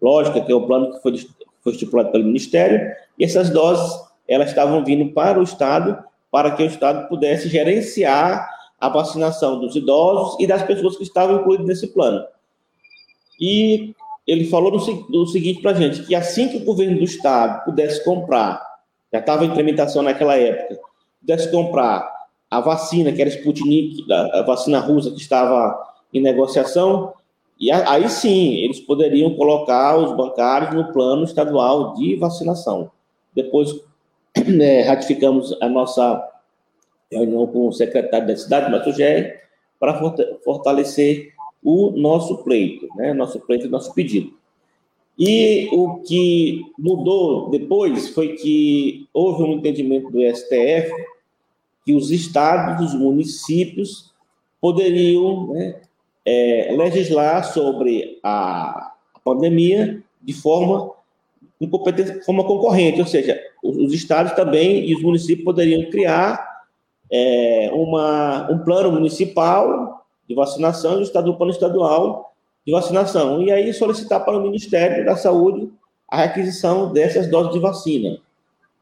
Lógico 0.00 0.44
que 0.44 0.52
é 0.52 0.54
o 0.54 0.66
plano 0.66 0.92
que 0.92 1.00
foi, 1.00 1.16
foi 1.62 1.72
estipulado 1.72 2.10
pelo 2.12 2.24
Ministério, 2.24 2.94
e 3.18 3.24
essas 3.24 3.50
doses 3.50 3.98
elas 4.28 4.50
estavam 4.50 4.84
vindo 4.84 5.12
para 5.12 5.38
o 5.38 5.42
Estado, 5.42 5.98
para 6.30 6.50
que 6.52 6.62
o 6.62 6.66
Estado 6.66 7.08
pudesse 7.08 7.48
gerenciar 7.48 8.48
a 8.82 8.88
vacinação 8.88 9.60
dos 9.60 9.76
idosos 9.76 10.34
e 10.40 10.46
das 10.46 10.64
pessoas 10.64 10.96
que 10.96 11.04
estavam 11.04 11.36
incluídas 11.36 11.66
nesse 11.68 11.86
plano. 11.86 12.24
E 13.40 13.94
ele 14.26 14.46
falou 14.46 14.72
no, 14.72 15.26
seguinte 15.28 15.62
para 15.62 15.70
a 15.70 15.74
gente, 15.74 16.02
que 16.02 16.16
assim 16.16 16.48
que 16.48 16.56
o 16.56 16.64
governo 16.64 16.98
do 16.98 17.04
estado 17.04 17.64
pudesse 17.64 18.04
comprar, 18.04 18.60
já 19.12 19.20
estava 19.20 19.44
em 19.44 19.54
tramitação 19.54 20.02
naquela 20.02 20.36
época, 20.36 20.80
pudesse 21.20 21.48
comprar 21.52 22.10
a 22.50 22.60
vacina, 22.60 23.12
que 23.12 23.20
era 23.20 23.30
Sputnik, 23.30 24.04
a 24.10 24.42
vacina 24.42 24.80
russa 24.80 25.12
que 25.12 25.20
estava 25.20 25.80
em 26.12 26.20
negociação, 26.20 27.12
e 27.60 27.70
aí 27.70 28.08
sim, 28.08 28.54
eles 28.56 28.80
poderiam 28.80 29.36
colocar 29.36 29.96
os 29.96 30.16
bancários 30.16 30.74
no 30.74 30.92
plano 30.92 31.22
estadual 31.22 31.94
de 31.94 32.16
vacinação. 32.16 32.90
Depois, 33.32 33.72
né, 34.44 34.82
ratificamos 34.82 35.56
a 35.62 35.68
nossa 35.68 36.31
reunião 37.18 37.46
com 37.46 37.68
o 37.68 37.72
secretário 37.72 38.26
da 38.26 38.36
cidade, 38.36 38.70
Márcio 38.70 38.94
para 39.78 40.00
fortalecer 40.44 41.32
o 41.62 41.90
nosso 41.90 42.44
pleito, 42.44 42.88
né? 42.96 43.12
nosso 43.12 43.40
pleito, 43.40 43.68
nosso 43.68 43.92
pedido. 43.94 44.32
E 45.18 45.68
o 45.72 45.96
que 46.00 46.62
mudou 46.78 47.50
depois 47.50 48.08
foi 48.10 48.34
que 48.34 49.06
houve 49.12 49.42
um 49.42 49.54
entendimento 49.54 50.10
do 50.10 50.20
STF 50.34 50.92
que 51.84 51.92
os 51.92 52.10
estados, 52.10 52.92
os 52.92 52.98
municípios 52.98 54.12
poderiam 54.60 55.48
né, 55.48 55.80
é, 56.24 56.74
legislar 56.76 57.44
sobre 57.52 58.18
a 58.22 58.94
pandemia 59.24 60.02
de 60.22 60.32
forma, 60.32 60.92
de 61.60 62.24
forma 62.24 62.44
concorrente, 62.44 63.00
ou 63.00 63.06
seja, 63.06 63.40
os, 63.62 63.92
estados 63.92 64.32
também 64.32 64.88
e 64.88 64.94
os 64.94 65.02
municípios 65.02 65.44
poderiam 65.44 65.90
criar 65.90 66.51
é, 67.12 67.70
uma, 67.74 68.50
um 68.50 68.58
plano 68.60 68.90
municipal 68.90 70.02
de 70.26 70.34
vacinação 70.34 70.94
e 70.94 71.00
o 71.00 71.02
estado 71.02 71.30
do 71.30 71.36
plano 71.36 71.52
estadual 71.52 72.32
de 72.66 72.72
vacinação, 72.72 73.42
e 73.42 73.50
aí 73.50 73.72
solicitar 73.74 74.24
para 74.24 74.38
o 74.38 74.42
Ministério 74.42 75.04
da 75.04 75.16
Saúde 75.16 75.70
a 76.08 76.16
requisição 76.18 76.92
dessas 76.92 77.28
doses 77.28 77.52
de 77.52 77.58
vacina. 77.58 78.18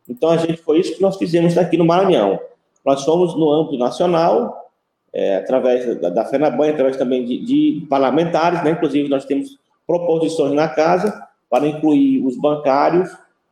Então, 0.09 0.31
a 0.31 0.37
gente 0.37 0.59
foi 0.59 0.81
isso 0.81 0.95
que 0.95 1.03
nós 1.03 1.17
fizemos 1.17 1.57
aqui 1.57 1.77
no 1.77 1.85
Maranhão. 1.85 2.39
Nós 2.85 3.05
fomos 3.05 3.35
no 3.37 3.51
âmbito 3.51 3.79
nacional, 3.79 4.71
é, 5.13 5.37
através 5.37 5.99
da, 6.01 6.11
da 6.11 6.25
FENABAN, 6.25 6.71
através 6.71 6.97
também 6.97 7.25
de, 7.25 7.39
de 7.45 7.87
parlamentares, 7.89 8.63
né? 8.63 8.71
inclusive 8.71 9.09
nós 9.09 9.25
temos 9.25 9.59
proposições 9.87 10.53
na 10.53 10.69
casa 10.69 11.27
para 11.49 11.67
incluir 11.67 12.25
os 12.25 12.37
bancários 12.37 13.11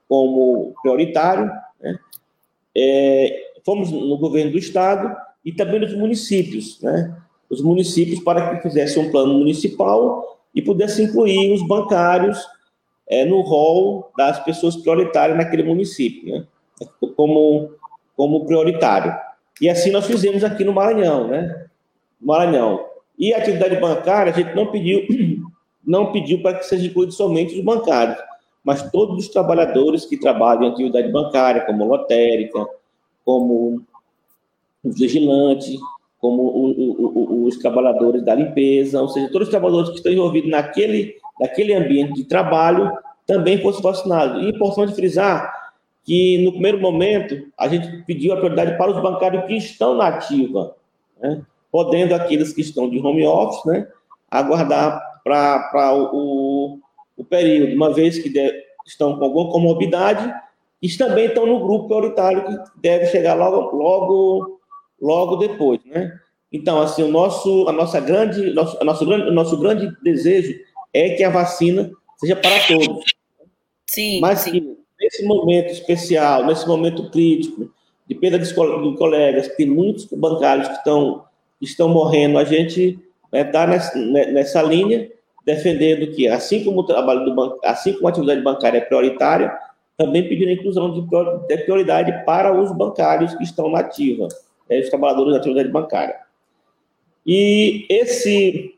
como 0.09 0.75
prioritário. 0.83 1.51
Né? 1.81 1.99
É, 2.77 3.48
fomos 3.69 3.93
no 3.93 4.17
governo 4.17 4.53
do 4.53 4.57
estado 4.57 5.15
e 5.45 5.53
também 5.53 5.79
nos 5.79 5.93
municípios, 5.93 6.81
né? 6.81 7.15
os 7.51 7.61
municípios 7.61 8.19
para 8.21 8.57
que 8.57 8.63
fizessem 8.63 9.03
um 9.03 9.11
plano 9.11 9.35
municipal 9.35 10.41
e 10.55 10.63
pudesse 10.63 11.03
incluir 11.03 11.53
os 11.53 11.61
bancários 11.69 12.43
é, 13.07 13.27
no 13.27 13.43
rol 13.43 14.11
das 14.17 14.43
pessoas 14.43 14.75
prioritárias 14.75 15.37
naquele 15.37 15.65
município, 15.65 16.33
né? 16.33 16.47
como, 17.15 17.73
como 18.17 18.47
prioritário. 18.47 19.15
E 19.61 19.69
assim 19.69 19.91
nós 19.91 20.07
fizemos 20.07 20.43
aqui 20.43 20.65
no 20.65 20.73
Maranhão, 20.73 21.29
né? 21.29 21.67
Maranhão. 22.19 22.87
E 23.19 23.35
a 23.35 23.37
atividade 23.37 23.77
bancária, 23.77 24.33
a 24.33 24.35
gente 24.35 24.55
não 24.55 24.71
pediu, 24.71 25.07
não 25.85 26.11
pediu 26.11 26.41
para 26.41 26.57
que 26.57 26.65
seja 26.65 26.87
incluído 26.87 27.13
somente 27.13 27.55
os 27.55 27.63
bancários, 27.63 28.17
mas 28.65 28.91
todos 28.91 29.19
os 29.19 29.29
trabalhadores 29.29 30.07
que 30.07 30.17
trabalham 30.17 30.65
em 30.65 30.73
atividade 30.73 31.13
bancária, 31.13 31.67
como 31.67 31.85
lotérica, 31.85 32.67
como 33.29 33.83
os 34.83 34.99
vigilantes, 34.99 35.79
como 36.19 36.45
o, 36.45 36.71
o, 36.71 37.43
o, 37.43 37.45
os 37.45 37.59
trabalhadores 37.59 38.25
da 38.25 38.35
limpeza, 38.35 39.03
ou 39.03 39.09
seja, 39.11 39.31
todos 39.31 39.49
os 39.49 39.51
trabalhadores 39.51 39.91
que 39.91 39.97
estão 39.97 40.11
envolvidos 40.11 40.51
naquele, 40.51 41.15
naquele 41.39 41.75
ambiente 41.75 42.15
de 42.15 42.25
trabalho 42.25 42.91
também 43.27 43.61
fossem 43.61 43.83
vacinados. 43.83 44.43
E 44.43 44.47
é 44.47 44.49
importante 44.49 44.95
frisar 44.95 45.75
que, 46.05 46.43
no 46.43 46.53
primeiro 46.53 46.81
momento, 46.81 47.39
a 47.59 47.69
gente 47.69 48.03
pediu 48.07 48.33
a 48.33 48.39
prioridade 48.39 48.79
para 48.79 48.93
os 48.93 49.03
bancários 49.03 49.45
que 49.45 49.59
estão 49.59 49.95
na 49.95 50.07
ativa, 50.07 50.75
né? 51.21 51.43
podendo 51.71 52.15
aqueles 52.15 52.55
que 52.55 52.63
estão 52.63 52.89
de 52.89 52.99
home 52.99 53.27
office 53.27 53.63
né, 53.67 53.87
aguardar 54.31 55.21
para 55.23 55.93
o, 55.95 56.79
o 57.15 57.25
período, 57.25 57.75
uma 57.75 57.93
vez 57.93 58.19
que 58.19 58.31
de, 58.31 58.65
estão 58.87 59.19
com 59.19 59.25
alguma 59.27 59.53
comorbidade, 59.53 60.33
e 60.81 60.89
também 60.97 61.27
estão 61.27 61.47
no 61.47 61.61
grupo 61.61 61.89
prioritário 61.89 62.45
que 62.45 62.81
deve 62.81 63.07
chegar 63.07 63.35
logo, 63.35 63.77
logo, 63.77 64.61
logo 65.01 65.37
depois, 65.37 65.85
né? 65.85 66.19
Então, 66.53 66.81
assim, 66.81 67.03
o 67.03 67.09
nosso, 67.09 67.69
a 67.69 67.73
nossa 67.73 68.01
grande, 68.01 68.53
nosso, 68.53 68.79
a 68.81 68.85
nosso 68.85 69.05
grande, 69.05 69.29
o 69.29 69.33
nosso 69.33 69.57
grande 69.59 69.91
desejo 70.03 70.55
é 70.95 71.11
que 71.11 71.25
a 71.25 71.31
vacina 71.31 71.91
seja 72.17 72.37
para 72.37 72.67
todos. 72.67 73.05
Sim. 73.87 74.21
Mas 74.21 74.41
sim. 74.41 74.53
que 74.53 74.79
nesse 75.01 75.25
momento 75.25 75.71
especial, 75.71 76.47
nesse 76.47 76.67
momento 76.67 77.11
crítico, 77.11 77.71
de 78.07 78.15
perda 78.15 78.39
de 78.39 78.55
colegas, 78.55 79.49
tem 79.49 79.67
muitos 79.67 80.07
bancários 80.07 80.69
que 80.69 80.75
estão, 80.75 81.25
estão 81.61 81.89
morrendo, 81.89 82.39
a 82.39 82.45
gente 82.45 82.99
está 83.33 83.67
né, 83.67 83.75
nessa, 83.75 83.99
né, 83.99 84.27
nessa 84.27 84.63
linha, 84.63 85.11
defendendo 85.45 86.11
que, 86.15 86.27
assim 86.27 86.65
como 86.65 86.81
o 86.81 86.85
trabalho 86.85 87.25
do 87.25 87.35
banco, 87.35 87.59
assim 87.65 87.93
como 87.93 88.07
a 88.07 88.11
atividade 88.11 88.41
bancária 88.41 88.79
é 88.79 88.83
prioritária, 88.83 89.55
também 89.99 90.29
pedindo 90.29 90.51
a 90.51 90.53
inclusão 90.53 90.95
de 90.95 91.57
prioridade 91.65 92.25
para 92.25 92.57
os 92.57 92.71
bancários 92.73 93.35
que 93.35 93.43
estão 93.43 93.69
na 93.69 93.81
ativa, 93.81 94.29
né, 94.71 94.79
os 94.79 94.89
trabalhadores 94.89 95.33
da 95.33 95.39
atividade 95.41 95.69
bancária. 95.69 96.17
E 97.27 97.85
esse, 97.91 98.75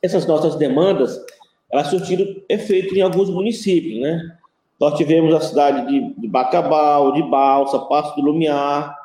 essas 0.00 0.26
nossas 0.26 0.54
demandas, 0.54 1.20
elas 1.70 1.88
surtiram 1.88 2.24
efeito 2.48 2.94
em 2.94 3.02
alguns 3.02 3.28
municípios, 3.28 4.00
né? 4.00 4.36
Nós 4.78 4.96
tivemos 4.96 5.34
a 5.34 5.40
cidade 5.40 5.86
de, 5.88 6.14
de 6.14 6.28
Bacabal, 6.28 7.12
de 7.12 7.22
Balsa, 7.24 7.80
Passo 7.80 8.16
do 8.16 8.22
Lumiar, 8.22 8.96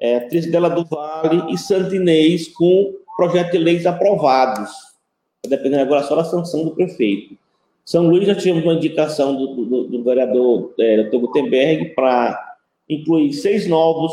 é, 0.00 0.20
Trisdela 0.20 0.70
do 0.70 0.84
Vale 0.84 1.52
e 1.52 1.58
Santinês 1.58 2.48
com 2.48 2.94
projetos 3.14 3.52
de 3.52 3.58
leis 3.58 3.84
aprovados, 3.84 4.70
dependendo 5.46 5.82
agora 5.82 6.02
só 6.04 6.16
da 6.16 6.24
sanção 6.24 6.64
do 6.64 6.70
prefeito. 6.70 7.36
São 7.84 8.08
Luís 8.08 8.26
já 8.26 8.34
tivemos 8.34 8.64
uma 8.64 8.74
indicação 8.74 9.34
do, 9.36 9.64
do, 9.64 9.91
do 10.02 10.04
vereador 10.04 10.74
é. 10.78 11.02
Gutenberg 11.04 11.94
para 11.94 12.56
incluir 12.88 13.32
seis 13.32 13.66
novos 13.66 14.12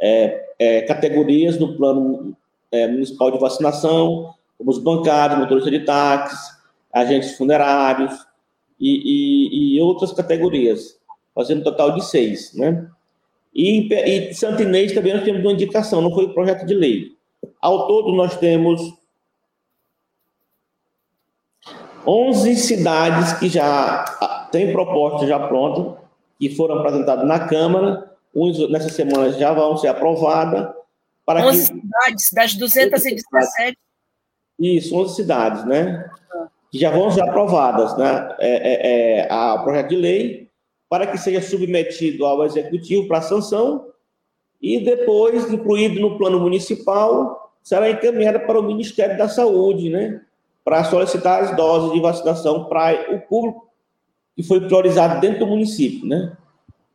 é, 0.00 0.48
é, 0.58 0.82
categorias 0.82 1.58
no 1.58 1.76
plano 1.76 2.36
é, 2.72 2.88
municipal 2.88 3.30
de 3.30 3.38
vacinação, 3.38 4.34
como 4.58 4.70
os 4.70 4.78
bancários, 4.78 5.38
motoristas 5.38 5.72
de 5.72 5.80
táxi, 5.80 6.54
agentes 6.92 7.36
funerários, 7.36 8.14
e, 8.80 9.74
e, 9.74 9.76
e 9.76 9.80
outras 9.80 10.12
categorias, 10.12 10.98
fazendo 11.34 11.60
um 11.60 11.64
total 11.64 11.92
de 11.92 12.04
seis, 12.04 12.52
né? 12.54 12.88
E, 13.54 13.88
e 13.92 14.34
Santinês 14.34 14.92
também 14.92 15.14
nós 15.14 15.22
temos 15.22 15.40
uma 15.40 15.52
indicação, 15.52 16.00
não 16.00 16.12
foi 16.12 16.32
projeto 16.32 16.66
de 16.66 16.74
lei. 16.74 17.12
Ao 17.60 17.86
todo, 17.86 18.12
nós 18.12 18.36
temos 18.36 18.92
11 22.06 22.56
cidades 22.56 23.32
que 23.34 23.48
já 23.48 24.04
têm 24.58 24.72
propostas 24.72 25.28
já 25.28 25.38
prontas, 25.38 25.94
que 26.38 26.50
foram 26.50 26.78
apresentadas 26.78 27.26
na 27.26 27.46
Câmara, 27.46 28.10
uns 28.34 28.70
nessa 28.70 28.88
semana 28.88 29.32
já 29.32 29.52
vão 29.52 29.76
ser 29.76 29.88
aprovadas. 29.88 30.72
Para 31.26 31.46
11 31.46 31.72
que... 31.72 31.80
cidades, 31.80 32.32
das 32.32 32.54
217? 32.54 33.78
Isso, 34.58 34.96
11 34.96 35.14
cidades, 35.14 35.64
né? 35.64 36.10
Ah 36.32 36.48
que 36.74 36.80
já 36.80 36.90
vão 36.90 37.08
ser 37.08 37.22
aprovadas 37.22 37.96
né, 37.96 38.34
é, 38.40 38.50
é, 38.50 39.18
é, 39.20 39.28
a 39.30 39.56
projeto 39.58 39.90
de 39.90 39.94
lei 39.94 40.48
para 40.88 41.06
que 41.06 41.16
seja 41.16 41.40
submetido 41.40 42.26
ao 42.26 42.44
executivo 42.44 43.06
para 43.06 43.22
sanção 43.22 43.86
e 44.60 44.80
depois 44.80 45.52
incluído 45.52 46.00
no 46.00 46.18
plano 46.18 46.40
municipal 46.40 47.52
será 47.62 47.88
encaminhada 47.88 48.40
para 48.40 48.58
o 48.58 48.62
Ministério 48.64 49.16
da 49.16 49.28
Saúde, 49.28 49.88
né, 49.88 50.20
para 50.64 50.82
solicitar 50.82 51.44
as 51.44 51.54
doses 51.54 51.92
de 51.92 52.00
vacinação 52.00 52.64
para 52.64 53.14
o 53.14 53.20
público 53.20 53.70
que 54.36 54.42
foi 54.42 54.60
priorizado 54.60 55.20
dentro 55.20 55.40
do 55.40 55.46
município, 55.46 56.06
né? 56.06 56.36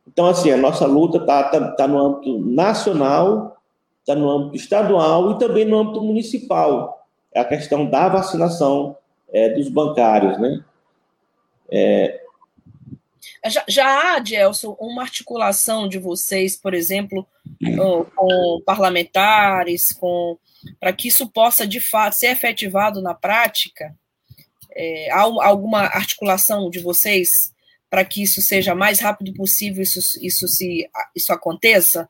Então, 0.06 0.26
assim, 0.26 0.50
a 0.50 0.56
nossa 0.56 0.86
luta 0.86 1.18
está 1.18 1.44
tá, 1.44 1.72
tá 1.72 1.88
no 1.88 1.98
âmbito 1.98 2.38
nacional, 2.38 3.56
está 4.00 4.14
no 4.14 4.28
âmbito 4.28 4.56
estadual 4.56 5.30
e 5.30 5.38
também 5.38 5.64
no 5.64 5.78
âmbito 5.78 6.02
municipal. 6.02 7.06
É 7.32 7.40
a 7.40 7.44
questão 7.44 7.88
da 7.88 8.08
vacinação 8.08 8.96
é, 9.32 9.50
dos 9.50 9.68
bancários, 9.68 10.38
né? 10.38 10.64
É... 11.70 12.20
Já, 13.46 13.64
já 13.68 13.86
há, 13.86 14.24
Gelson, 14.24 14.76
uma 14.80 15.02
articulação 15.02 15.88
de 15.88 15.98
vocês, 15.98 16.56
por 16.56 16.74
exemplo, 16.74 17.26
com 18.16 18.60
parlamentares, 18.64 19.92
com 19.92 20.36
para 20.78 20.92
que 20.92 21.08
isso 21.08 21.28
possa, 21.28 21.66
de 21.66 21.80
fato, 21.80 22.14
ser 22.14 22.28
efetivado 22.28 23.00
na 23.00 23.14
prática? 23.14 23.94
É, 24.74 25.10
há 25.10 25.22
alguma 25.22 25.80
articulação 25.80 26.70
de 26.70 26.78
vocês 26.78 27.52
para 27.88 28.04
que 28.04 28.22
isso 28.22 28.40
seja 28.40 28.74
mais 28.74 29.00
rápido 29.00 29.32
possível, 29.34 29.82
isso, 29.82 29.98
isso, 30.22 30.46
se, 30.46 30.88
isso 31.14 31.32
aconteça? 31.32 32.08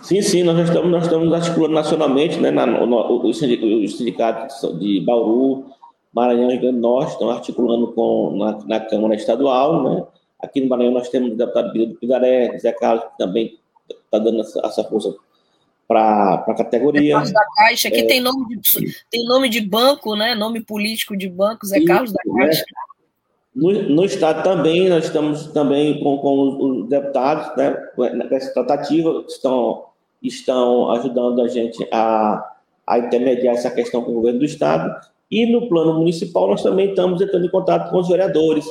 Sim, 0.00 0.22
sim, 0.22 0.42
nós 0.42 0.58
estamos, 0.58 0.90
nós 0.90 1.02
estamos 1.04 1.32
articulando 1.32 1.74
nacionalmente, 1.74 2.38
né, 2.38 2.50
na, 2.50 2.64
no, 2.64 3.26
os 3.26 3.38
sindicatos 3.38 4.78
de 4.78 5.00
Bauru, 5.00 5.66
Maranhão 6.14 6.48
e 6.48 6.52
Rio 6.52 6.62
Grande 6.62 6.76
do 6.76 6.82
Norte 6.82 7.12
estão 7.12 7.30
articulando 7.30 7.92
com, 7.92 8.36
na, 8.38 8.58
na, 8.66 8.80
Câmara 8.80 9.14
Estadual, 9.14 9.82
né, 9.82 10.06
aqui 10.40 10.62
no 10.62 10.68
Maranhão 10.68 10.94
nós 10.94 11.10
temos 11.10 11.32
o 11.32 11.36
deputado 11.36 11.72
Pedro 11.72 11.96
Pigaré, 11.96 12.58
Zé 12.58 12.72
Carlos, 12.72 13.04
que 13.04 13.18
também 13.18 13.58
está 13.90 14.18
dando 14.18 14.40
essa, 14.40 14.60
essa 14.64 14.84
força 14.84 15.14
para 15.92 16.44
a 16.48 16.54
categoria. 16.54 17.14
Carlos 17.14 17.32
da 17.32 17.44
Caixa, 17.56 17.88
aqui 17.88 18.00
é, 18.00 18.06
tem, 18.06 18.20
nome 18.20 18.56
de, 18.58 18.96
tem 19.10 19.24
nome 19.26 19.48
de 19.48 19.60
banco, 19.60 20.16
né, 20.16 20.34
nome 20.34 20.60
político 20.60 21.16
de 21.16 21.28
banco, 21.28 21.66
Zé 21.66 21.84
Carlos 21.84 22.12
da 22.12 22.20
Caixa. 22.36 22.60
Né, 22.60 22.66
no, 23.54 23.70
no, 23.90 24.04
Estado 24.04 24.42
também, 24.42 24.88
nós 24.88 25.04
estamos 25.04 25.48
também 25.48 26.02
com, 26.02 26.16
com 26.18 26.80
os 26.82 26.88
deputados, 26.88 27.54
né, 27.56 27.76
nessa 28.30 28.52
tratativa, 28.54 29.24
estão, 29.28 29.84
estão 30.22 30.90
ajudando 30.92 31.42
a 31.42 31.48
gente 31.48 31.86
a, 31.92 32.42
a 32.86 32.98
intermediar 32.98 33.54
essa 33.54 33.70
questão 33.70 34.02
com 34.02 34.12
o 34.12 34.14
governo 34.14 34.38
do 34.38 34.46
Estado. 34.46 34.90
E 35.30 35.44
no 35.46 35.68
plano 35.68 35.94
municipal, 35.94 36.48
nós 36.48 36.62
também 36.62 36.90
estamos 36.90 37.20
entrando 37.20 37.44
em 37.44 37.50
contato 37.50 37.90
com 37.90 37.98
os 37.98 38.08
vereadores. 38.08 38.66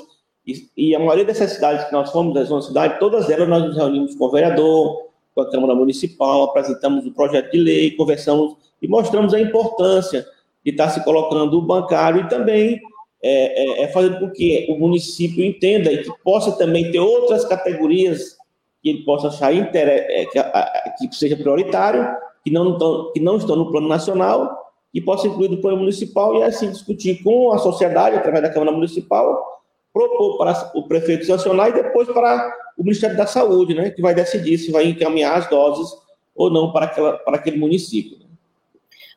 E, 0.46 0.68
e 0.76 0.96
a 0.96 1.00
maioria 1.00 1.26
dessas 1.26 1.52
cidades 1.52 1.86
que 1.86 1.94
nós 1.94 2.12
fomos, 2.12 2.34
das 2.34 2.52
11 2.52 2.68
cidades, 2.68 3.00
todas 3.00 3.30
elas 3.30 3.48
nós 3.48 3.64
nos 3.64 3.78
reunimos 3.78 4.16
com 4.16 4.26
o 4.26 4.32
vereador, 4.32 5.11
com 5.34 5.42
a 5.42 5.50
Câmara 5.50 5.76
Municipal, 5.76 6.44
apresentamos 6.44 7.06
o 7.06 7.12
projeto 7.12 7.52
de 7.52 7.60
lei, 7.60 7.92
conversamos 7.92 8.56
e 8.82 8.88
mostramos 8.88 9.34
a 9.34 9.40
importância 9.40 10.26
de 10.64 10.72
estar 10.72 10.90
se 10.90 11.04
colocando 11.04 11.58
o 11.58 11.62
bancário 11.62 12.22
e 12.22 12.30
também 12.30 12.80
é, 13.24 13.84
é, 13.84 13.84
é 13.84 13.88
com 14.20 14.30
que 14.32 14.68
o 14.70 14.78
município 14.78 15.44
entenda 15.44 15.92
e 15.92 16.04
que 16.04 16.12
possa 16.24 16.52
também 16.54 16.92
ter 16.92 17.00
outras 17.00 17.46
categorias 17.46 18.36
que 18.82 18.90
ele 18.90 19.04
possa 19.04 19.28
achar 19.28 19.54
inter... 19.54 19.88
É, 19.88 20.26
que, 20.26 21.08
que, 21.08 21.16
seja 21.16 21.38
prioritário, 21.38 22.16
que 22.44 22.52
não, 22.52 22.74
estão, 22.74 23.12
que 23.12 23.20
não 23.20 23.38
estão 23.38 23.56
no 23.56 23.72
plano 23.72 23.88
nacional, 23.88 24.62
e 24.94 25.00
possa 25.00 25.28
incluir 25.28 25.50
no 25.50 25.62
plano 25.62 25.78
municipal 25.78 26.36
e 26.38 26.44
assim 26.44 26.70
discutir 26.70 27.24
com 27.24 27.52
a 27.54 27.58
sociedade, 27.58 28.18
através 28.18 28.44
da 28.44 28.50
Câmara 28.50 28.72
Municipal, 28.72 29.61
propor 29.94 30.38
para 30.38 30.72
o 30.76 30.88
prefeito 30.88 31.26
sancionar 31.26 31.70
e 31.70 31.74
depois 31.74 32.08
para 32.08 32.54
o 32.78 32.84
Ministério 32.84 33.18
da 33.18 33.28
Saúde, 33.28 33.74
né, 33.74 33.90
que 33.90 34.02
vai 34.02 34.14
decidir 34.14 34.58
se 34.58 34.72
vai 34.72 34.86
encaminhar 34.86 35.38
as 35.38 35.50
doses 35.50 35.92
ou 36.36 36.50
não 36.50 36.72
para, 36.72 36.86
aquela, 36.86 37.18
para 37.18 37.38
aquele 37.38 37.58
município. 37.58 38.18
Né. 38.18 38.26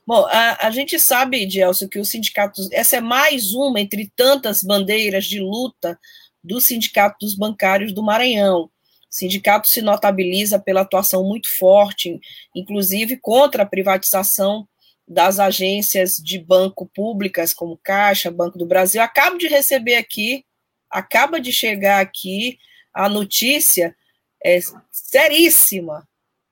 Bom, 0.06 0.26
a, 0.26 0.66
a 0.66 0.70
gente 0.70 0.98
sabe, 0.98 1.48
Gelson, 1.48 1.88
que 1.88 1.98
o 1.98 2.04
sindicato, 2.04 2.60
essa 2.72 2.96
é 2.96 3.00
mais 3.00 3.52
uma 3.52 3.80
entre 3.80 4.12
tantas 4.14 4.62
bandeiras 4.62 5.24
de 5.24 5.40
luta 5.40 5.98
do 6.42 6.60
Sindicato 6.60 7.16
dos 7.20 7.34
Bancários 7.34 7.92
do 7.92 8.02
Maranhão. 8.02 8.64
O 8.64 8.70
sindicato 9.08 9.68
se 9.68 9.80
notabiliza 9.80 10.58
pela 10.58 10.82
atuação 10.82 11.24
muito 11.24 11.48
forte, 11.56 12.20
inclusive 12.54 13.16
contra 13.16 13.62
a 13.62 13.66
privatização 13.66 14.68
das 15.06 15.38
agências 15.38 16.16
de 16.16 16.38
banco 16.38 16.90
públicas, 16.94 17.54
como 17.54 17.78
Caixa, 17.82 18.30
Banco 18.30 18.58
do 18.58 18.66
Brasil. 18.66 19.00
Acabo 19.00 19.38
de 19.38 19.48
receber 19.48 19.96
aqui, 19.96 20.44
acaba 20.94 21.40
de 21.40 21.52
chegar 21.52 22.00
aqui 22.00 22.56
a 22.94 23.08
notícia 23.08 23.96
é, 24.42 24.60
seríssima 24.92 26.06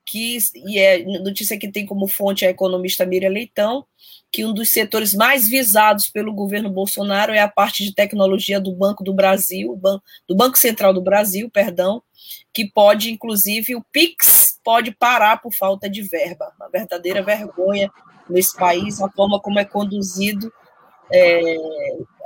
que 0.04 0.36
e 0.56 0.80
é 0.80 1.04
notícia 1.20 1.56
que 1.56 1.70
tem 1.70 1.86
como 1.86 2.08
fonte 2.08 2.44
a 2.44 2.50
economista 2.50 3.06
Miriam 3.06 3.30
Leitão, 3.30 3.86
que 4.32 4.44
um 4.44 4.52
dos 4.52 4.70
setores 4.70 5.14
mais 5.14 5.48
visados 5.48 6.10
pelo 6.10 6.34
governo 6.34 6.68
Bolsonaro 6.68 7.32
é 7.32 7.38
a 7.38 7.48
parte 7.48 7.84
de 7.84 7.94
tecnologia 7.94 8.60
do 8.60 8.72
Banco 8.72 9.04
do 9.04 9.14
Brasil, 9.14 9.80
do 10.28 10.34
Banco 10.34 10.58
Central 10.58 10.92
do 10.92 11.00
Brasil, 11.00 11.48
perdão, 11.48 12.02
que 12.52 12.66
pode, 12.66 13.12
inclusive, 13.12 13.76
o 13.76 13.84
PIX 13.92 14.58
pode 14.64 14.90
parar 14.90 15.40
por 15.40 15.54
falta 15.54 15.88
de 15.88 16.02
verba. 16.02 16.52
Uma 16.58 16.68
verdadeira 16.68 17.22
vergonha 17.22 17.88
nesse 18.28 18.56
país, 18.56 19.00
a 19.00 19.08
forma 19.08 19.38
como 19.38 19.60
é 19.60 19.64
conduzido 19.64 20.52
é, 21.12 21.56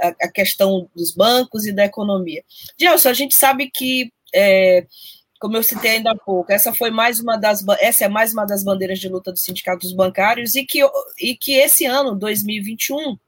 a, 0.01 0.09
a, 0.22 0.29
questão 0.31 0.88
dos 0.94 1.12
bancos 1.12 1.66
e 1.66 1.72
da 1.72 1.85
economia. 1.85 2.44
Gelson, 2.79 3.09
a 3.09 3.14
gente 3.14 3.37
sabe 3.37 3.70
que 3.70 4.12
é, 4.35 4.87
como 5.38 5.57
eu 5.57 5.62
citei 5.62 5.92
ainda 5.92 6.12
há 6.12 6.16
pouco, 6.16 6.51
essa 6.51 6.72
foi 6.72 6.90
mais 6.90 7.20
uma 7.20 7.37
das 7.37 7.64
essa 7.81 8.05
é 8.05 8.09
mais 8.09 8.33
uma 8.33 8.46
das 8.46 8.64
bandeiras 8.64 8.99
de 8.99 9.09
luta 9.09 9.33
dos 9.33 9.42
sindicatos 9.42 9.92
bancários 9.92 10.55
e 10.57 10.64
que, 10.64 10.81
e 11.20 11.37
que 11.37 11.53
esse 11.53 11.85
ano, 11.85 12.14
2021, 12.14 13.18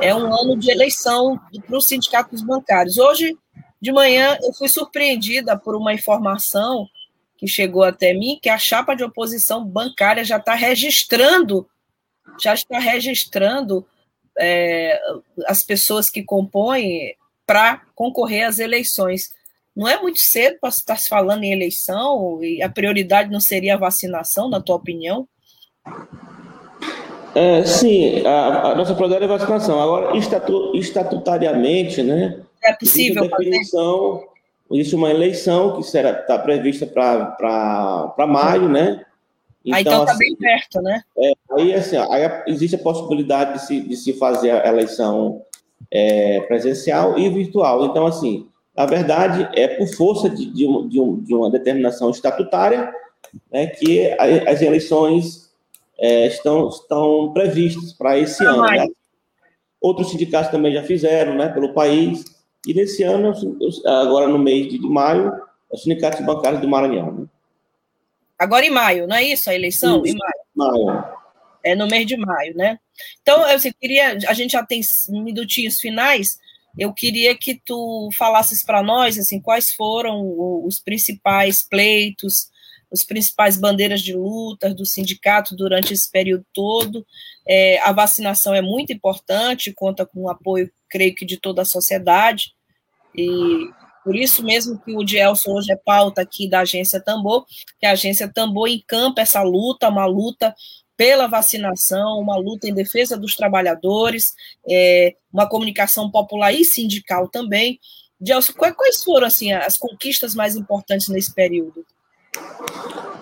é 0.00 0.14
um 0.14 0.34
ano 0.34 0.56
de 0.56 0.70
eleição 0.70 1.40
para 1.66 1.76
os 1.76 1.86
sindicatos 1.86 2.42
bancários. 2.42 2.98
Hoje 2.98 3.36
de 3.80 3.92
manhã 3.92 4.36
eu 4.42 4.52
fui 4.52 4.68
surpreendida 4.68 5.56
por 5.56 5.76
uma 5.76 5.94
informação 5.94 6.88
que 7.36 7.46
chegou 7.46 7.84
até 7.84 8.12
mim 8.12 8.38
que 8.42 8.48
a 8.48 8.58
chapa 8.58 8.94
de 8.94 9.04
oposição 9.04 9.64
bancária 9.64 10.24
já 10.24 10.38
está 10.38 10.54
registrando, 10.54 11.68
já 12.38 12.52
está 12.52 12.78
registrando 12.80 13.86
é, 14.38 15.00
as 15.46 15.62
pessoas 15.62 16.08
que 16.08 16.22
compõem 16.22 17.14
para 17.46 17.82
concorrer 17.94 18.46
às 18.46 18.58
eleições. 18.58 19.32
Não 19.74 19.88
é 19.88 20.00
muito 20.00 20.18
cedo 20.18 20.58
para 20.60 20.70
estar 20.70 20.96
se 20.96 21.08
falando 21.08 21.44
em 21.44 21.52
eleição 21.52 22.42
e 22.42 22.62
a 22.62 22.68
prioridade 22.68 23.30
não 23.30 23.40
seria 23.40 23.74
a 23.74 23.78
vacinação, 23.78 24.48
na 24.48 24.60
tua 24.60 24.76
opinião? 24.76 25.26
É, 27.34 27.64
sim, 27.64 28.26
a, 28.26 28.72
a 28.72 28.74
nossa 28.74 28.94
prioridade 28.94 29.22
é 29.22 29.26
a 29.26 29.38
vacinação. 29.38 29.80
Agora, 29.80 30.16
estatu, 30.16 30.72
estatutariamente, 30.74 32.02
né? 32.02 32.40
É 32.62 32.72
possível 32.72 33.24
existe 33.24 33.38
definição, 33.38 34.24
existe 34.72 34.94
uma 34.96 35.10
eleição 35.10 35.76
que 35.76 35.82
será 35.84 36.10
está 36.10 36.38
prevista 36.38 36.86
para 36.86 38.26
maio, 38.26 38.68
né? 38.68 39.04
Então, 39.64 39.76
ah, 39.76 39.80
então 39.80 40.00
está 40.00 40.12
assim, 40.12 40.18
bem 40.18 40.36
perto, 40.36 40.80
né? 40.80 41.02
É, 41.18 41.32
aí, 41.52 41.74
assim, 41.74 41.96
aí 41.96 42.42
existe 42.46 42.76
a 42.76 42.78
possibilidade 42.78 43.54
de 43.54 43.66
se, 43.66 43.80
de 43.80 43.96
se 43.96 44.12
fazer 44.14 44.50
a 44.50 44.68
eleição 44.68 45.42
é, 45.90 46.40
presencial 46.42 47.18
e 47.18 47.28
virtual. 47.28 47.86
Então, 47.86 48.06
assim, 48.06 48.48
na 48.76 48.86
verdade, 48.86 49.48
é 49.54 49.68
por 49.68 49.88
força 49.88 50.30
de, 50.30 50.46
de, 50.46 50.66
um, 50.66 50.88
de, 50.88 51.00
um, 51.00 51.24
uma 51.30 51.50
determinação 51.50 52.10
estatutária 52.10 52.92
né, 53.50 53.66
que 53.66 54.08
as 54.46 54.62
eleições 54.62 55.50
é, 55.98 56.28
estão, 56.28 56.68
estão 56.68 57.32
previstas 57.32 57.92
para 57.92 58.18
esse 58.18 58.44
ano. 58.44 58.62
Né? 58.62 58.86
Outros 59.80 60.10
sindicatos 60.10 60.50
também 60.50 60.72
já 60.72 60.82
fizeram 60.82 61.34
né, 61.34 61.48
pelo 61.48 61.74
país, 61.74 62.24
e 62.66 62.74
nesse 62.74 63.02
ano, 63.02 63.32
agora 63.84 64.28
no 64.28 64.38
mês 64.38 64.68
de 64.68 64.78
maio, 64.80 65.32
os 65.70 65.82
sindicatos 65.82 66.24
bancários 66.24 66.60
do 66.60 66.68
Maranhão. 66.68 67.12
Né? 67.12 67.26
Agora 68.38 68.64
em 68.64 68.70
maio, 68.70 69.06
não 69.06 69.16
é 69.16 69.24
isso 69.24 69.50
a 69.50 69.54
eleição? 69.54 70.04
Em 70.06 70.14
maio. 70.16 70.32
maio. 70.54 71.04
É 71.64 71.74
no 71.74 71.88
mês 71.88 72.06
de 72.06 72.16
maio, 72.16 72.56
né? 72.56 72.78
Então, 73.20 73.40
eu 73.48 73.56
assim, 73.56 73.72
queria, 73.80 74.16
a 74.28 74.32
gente 74.32 74.52
já 74.52 74.64
tem 74.64 74.80
minutinhos 75.08 75.80
finais, 75.80 76.38
eu 76.78 76.92
queria 76.92 77.36
que 77.36 77.60
tu 77.64 78.08
falasses 78.16 78.62
para 78.62 78.82
nós 78.82 79.18
assim 79.18 79.40
quais 79.40 79.72
foram 79.72 80.22
os 80.64 80.78
principais 80.78 81.66
pleitos, 81.66 82.48
as 82.92 83.04
principais 83.04 83.56
bandeiras 83.58 84.00
de 84.00 84.14
luta 84.14 84.72
do 84.72 84.86
sindicato 84.86 85.56
durante 85.56 85.92
esse 85.92 86.10
período 86.10 86.46
todo. 86.54 87.04
É, 87.46 87.80
a 87.80 87.92
vacinação 87.92 88.54
é 88.54 88.62
muito 88.62 88.92
importante, 88.92 89.72
conta 89.72 90.06
com 90.06 90.22
o 90.22 90.30
apoio, 90.30 90.70
creio 90.88 91.14
que, 91.14 91.24
de 91.24 91.36
toda 91.36 91.62
a 91.62 91.66
sociedade. 91.66 92.52
E 93.14 93.70
por 94.04 94.16
isso 94.16 94.42
mesmo 94.44 94.78
que 94.78 94.96
o 94.96 95.04
Dielson 95.04 95.52
hoje 95.52 95.72
é 95.72 95.76
pauta 95.76 96.22
aqui 96.22 96.48
da 96.48 96.60
agência 96.60 97.00
Tambor, 97.00 97.44
que 97.78 97.86
a 97.86 97.92
agência 97.92 98.30
Tambor 98.32 98.68
encampa 98.68 99.20
essa 99.20 99.42
luta, 99.42 99.88
uma 99.88 100.06
luta 100.06 100.54
pela 100.96 101.28
vacinação, 101.28 102.18
uma 102.18 102.36
luta 102.36 102.68
em 102.68 102.74
defesa 102.74 103.16
dos 103.16 103.36
trabalhadores, 103.36 104.34
é, 104.68 105.14
uma 105.32 105.48
comunicação 105.48 106.10
popular 106.10 106.52
e 106.52 106.64
sindical 106.64 107.28
também. 107.28 107.78
Gelson, 108.20 108.52
quais 108.54 109.04
foram 109.04 109.26
assim, 109.26 109.52
as 109.52 109.76
conquistas 109.76 110.34
mais 110.34 110.56
importantes 110.56 111.08
nesse 111.08 111.32
período? 111.32 111.86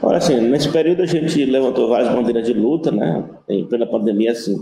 Olha, 0.03 0.19
assim, 0.19 0.41
nesse 0.41 0.71
período 0.71 1.03
a 1.03 1.07
gente 1.07 1.45
levantou 1.45 1.89
várias 1.89 2.15
bandeiras 2.15 2.47
de 2.47 2.55
luta, 2.55 2.91
né? 2.91 3.29
Em 3.49 3.67
plena 3.67 3.87
pandemia, 3.87 4.33
assim. 4.33 4.61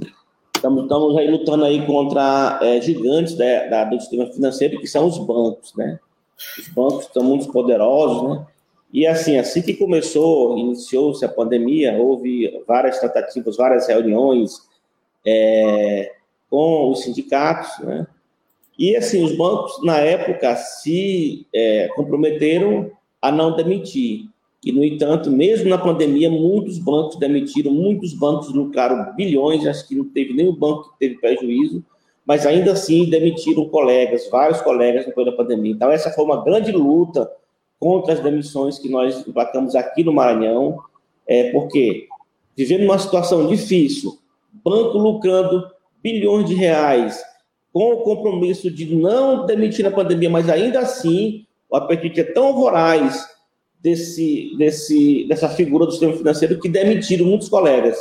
Estamos, 0.65 0.85
estamos 0.85 1.17
aí 1.19 1.31
lutando 1.31 1.65
aí 1.67 1.85
contra 1.85 2.59
é, 2.63 2.81
gigantes 2.81 3.35
da, 3.35 3.67
da, 3.67 3.85
do 3.85 4.01
sistema 4.01 4.27
financeiro, 4.33 4.81
que 4.81 4.87
são 4.87 5.07
os 5.07 5.19
bancos, 5.19 5.75
né? 5.77 6.01
Os 6.59 6.69
bancos 6.69 7.05
estão 7.05 7.23
muito 7.23 7.53
poderosos, 7.53 8.31
né? 8.31 8.47
E 8.91 9.07
assim, 9.07 9.37
assim 9.37 9.61
que 9.61 9.75
começou, 9.75 10.57
iniciou-se 10.57 11.23
a 11.23 11.29
pandemia, 11.29 11.99
houve 11.99 12.65
várias 12.67 12.99
tratativas, 12.99 13.59
várias 13.59 13.87
reuniões 13.89 14.63
é, 15.27 16.15
com 16.49 16.91
os 16.91 17.03
sindicatos, 17.03 17.85
né? 17.85 18.07
E 18.79 18.97
assim, 18.97 19.23
os 19.23 19.37
bancos 19.37 19.85
na 19.85 19.99
época 19.99 20.57
se 20.57 21.47
é, 21.55 21.89
comprometeram 21.89 22.91
a 23.21 23.31
não 23.31 23.55
demitir. 23.55 24.31
E, 24.65 24.73
no 24.73 24.83
entanto, 24.83 25.31
mesmo 25.31 25.69
na 25.69 25.77
pandemia, 25.77 26.31
muitos 26.31 26.79
bancos 26.79 27.17
demitiram, 27.17 27.71
muitos 27.71 28.15
bancos 28.15 28.51
lucraram 28.51 29.15
bilhões, 29.15 29.67
acho 29.67 29.87
que 29.87 29.95
não 29.95 30.07
teve 30.07 30.33
nenhum 30.33 30.55
banco 30.55 30.91
que 30.93 30.99
teve 30.99 31.21
prejuízo, 31.21 31.85
mas 32.25 32.47
ainda 32.47 32.73
assim 32.73 33.11
demitiram 33.11 33.69
colegas, 33.69 34.27
vários 34.31 34.63
colegas 34.63 35.05
depois 35.05 35.27
da 35.27 35.33
pandemia. 35.33 35.73
Então, 35.73 35.91
essa 35.91 36.11
foi 36.11 36.25
uma 36.25 36.43
grande 36.43 36.73
luta 36.73 37.31
contra 37.79 38.15
as 38.15 38.21
demissões 38.21 38.79
que 38.79 38.89
nós 38.89 39.27
emplacamos 39.29 39.75
aqui 39.75 40.03
no 40.03 40.15
Maranhão, 40.15 40.79
é, 41.27 41.51
porque 41.51 42.07
vivendo 42.57 42.85
uma 42.85 42.99
situação 42.99 43.47
difícil, 43.47 44.19
banco 44.65 44.97
lucrando 44.97 45.63
bilhões 46.03 46.47
de 46.47 46.55
reais, 46.55 47.23
com 47.71 47.93
o 47.93 48.03
compromisso 48.03 48.71
de 48.71 48.95
não 48.95 49.45
demitir 49.45 49.85
na 49.85 49.91
pandemia, 49.91 50.31
mas 50.31 50.49
ainda 50.49 50.79
assim 50.79 51.45
o 51.69 51.77
apetite 51.77 52.21
é 52.21 52.25
tão 52.25 52.55
voraz 52.55 53.34
desse, 53.85 54.57
desse, 54.57 55.27
dessa 55.29 55.47
figura 55.47 55.85
do 55.85 55.93
sistema 55.93 56.15
financeiro 56.15 56.59
que 56.59 56.71
demitiram 56.71 57.27
muitos 57.27 57.51
colegas, 57.51 57.99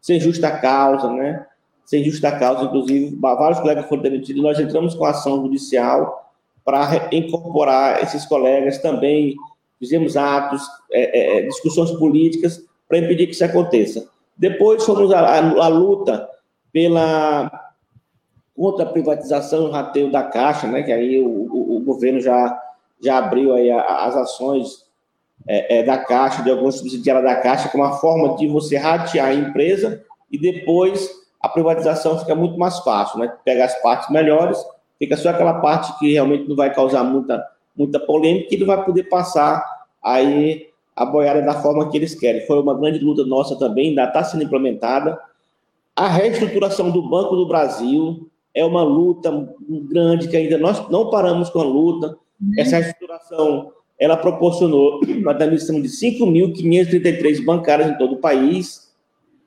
sem 0.00 0.18
justa 0.18 0.50
causa, 0.50 1.12
né? 1.12 1.46
Sem 1.84 2.02
justa 2.02 2.32
causa, 2.32 2.64
inclusive, 2.64 3.14
vários 3.20 3.60
colegas 3.60 3.86
foram 3.86 4.02
demitidos. 4.02 4.42
Nós 4.42 4.58
entramos 4.58 4.94
com 4.94 5.04
ação 5.04 5.42
judicial 5.42 6.32
para 6.64 7.10
incorporar 7.12 8.02
esses 8.02 8.24
colegas 8.24 8.78
também. 8.78 9.36
Fizemos 9.78 10.16
atos, 10.16 10.62
é, 10.90 11.40
é, 11.40 11.42
discussões 11.42 11.90
políticas 11.92 12.64
para 12.88 12.98
impedir 12.98 13.26
que 13.26 13.34
isso 13.34 13.44
aconteça. 13.44 14.08
Depois 14.38 14.84
fomos 14.84 15.12
à, 15.12 15.68
luta 15.68 16.26
pela 16.72 17.52
contra 18.56 18.84
a 18.84 18.88
privatização 18.88 19.68
e 19.68 19.70
rateio 19.70 20.10
da 20.10 20.22
Caixa, 20.22 20.66
né, 20.66 20.82
que 20.82 20.90
aí 20.90 21.20
o, 21.20 21.28
o, 21.28 21.76
o 21.76 21.80
governo 21.80 22.20
já, 22.20 22.58
já 23.02 23.18
abriu 23.18 23.52
aí 23.52 23.70
as 23.70 24.16
ações 24.16 24.85
é, 25.46 25.78
é, 25.78 25.82
da 25.82 25.98
Caixa, 25.98 26.42
de 26.42 26.50
alguns 26.50 26.76
subsidiários 26.78 27.24
da 27.24 27.36
Caixa, 27.36 27.68
como 27.68 27.84
uma 27.84 27.96
forma 27.98 28.36
de 28.36 28.46
você 28.48 28.76
ratear 28.76 29.28
a 29.28 29.34
empresa 29.34 30.02
e 30.30 30.38
depois 30.38 31.08
a 31.40 31.48
privatização 31.48 32.18
fica 32.18 32.34
muito 32.34 32.58
mais 32.58 32.78
fácil, 32.80 33.20
né? 33.20 33.32
Pega 33.44 33.64
as 33.64 33.80
partes 33.80 34.10
melhores, 34.10 34.58
fica 34.98 35.16
só 35.16 35.30
aquela 35.30 35.60
parte 35.60 35.96
que 35.98 36.12
realmente 36.12 36.48
não 36.48 36.56
vai 36.56 36.72
causar 36.74 37.04
muita, 37.04 37.44
muita 37.76 38.00
polêmica 38.00 38.54
e 38.54 38.58
não 38.58 38.66
vai 38.66 38.84
poder 38.84 39.04
passar 39.04 39.64
aí 40.02 40.68
a 40.94 41.04
boiada 41.04 41.42
da 41.42 41.54
forma 41.60 41.88
que 41.90 41.96
eles 41.96 42.14
querem. 42.14 42.46
Foi 42.46 42.60
uma 42.60 42.76
grande 42.76 42.98
luta 42.98 43.24
nossa 43.24 43.56
também, 43.56 43.90
ainda 43.90 44.04
está 44.04 44.24
sendo 44.24 44.42
implementada. 44.42 45.18
A 45.94 46.08
reestruturação 46.08 46.90
do 46.90 47.08
Banco 47.08 47.36
do 47.36 47.46
Brasil 47.46 48.28
é 48.54 48.64
uma 48.64 48.82
luta 48.82 49.30
grande 49.68 50.28
que 50.28 50.36
ainda 50.36 50.58
nós 50.58 50.88
não 50.88 51.10
paramos 51.10 51.50
com 51.50 51.60
a 51.60 51.64
luta. 51.64 52.16
Essa 52.58 52.78
reestruturação 52.78 53.72
ela 53.98 54.16
proporcionou 54.16 55.00
uma 55.04 55.32
demissão 55.32 55.80
de 55.80 55.88
5.533 55.88 57.44
bancários 57.44 57.88
em 57.88 57.98
todo 57.98 58.14
o 58.14 58.18
país. 58.18 58.92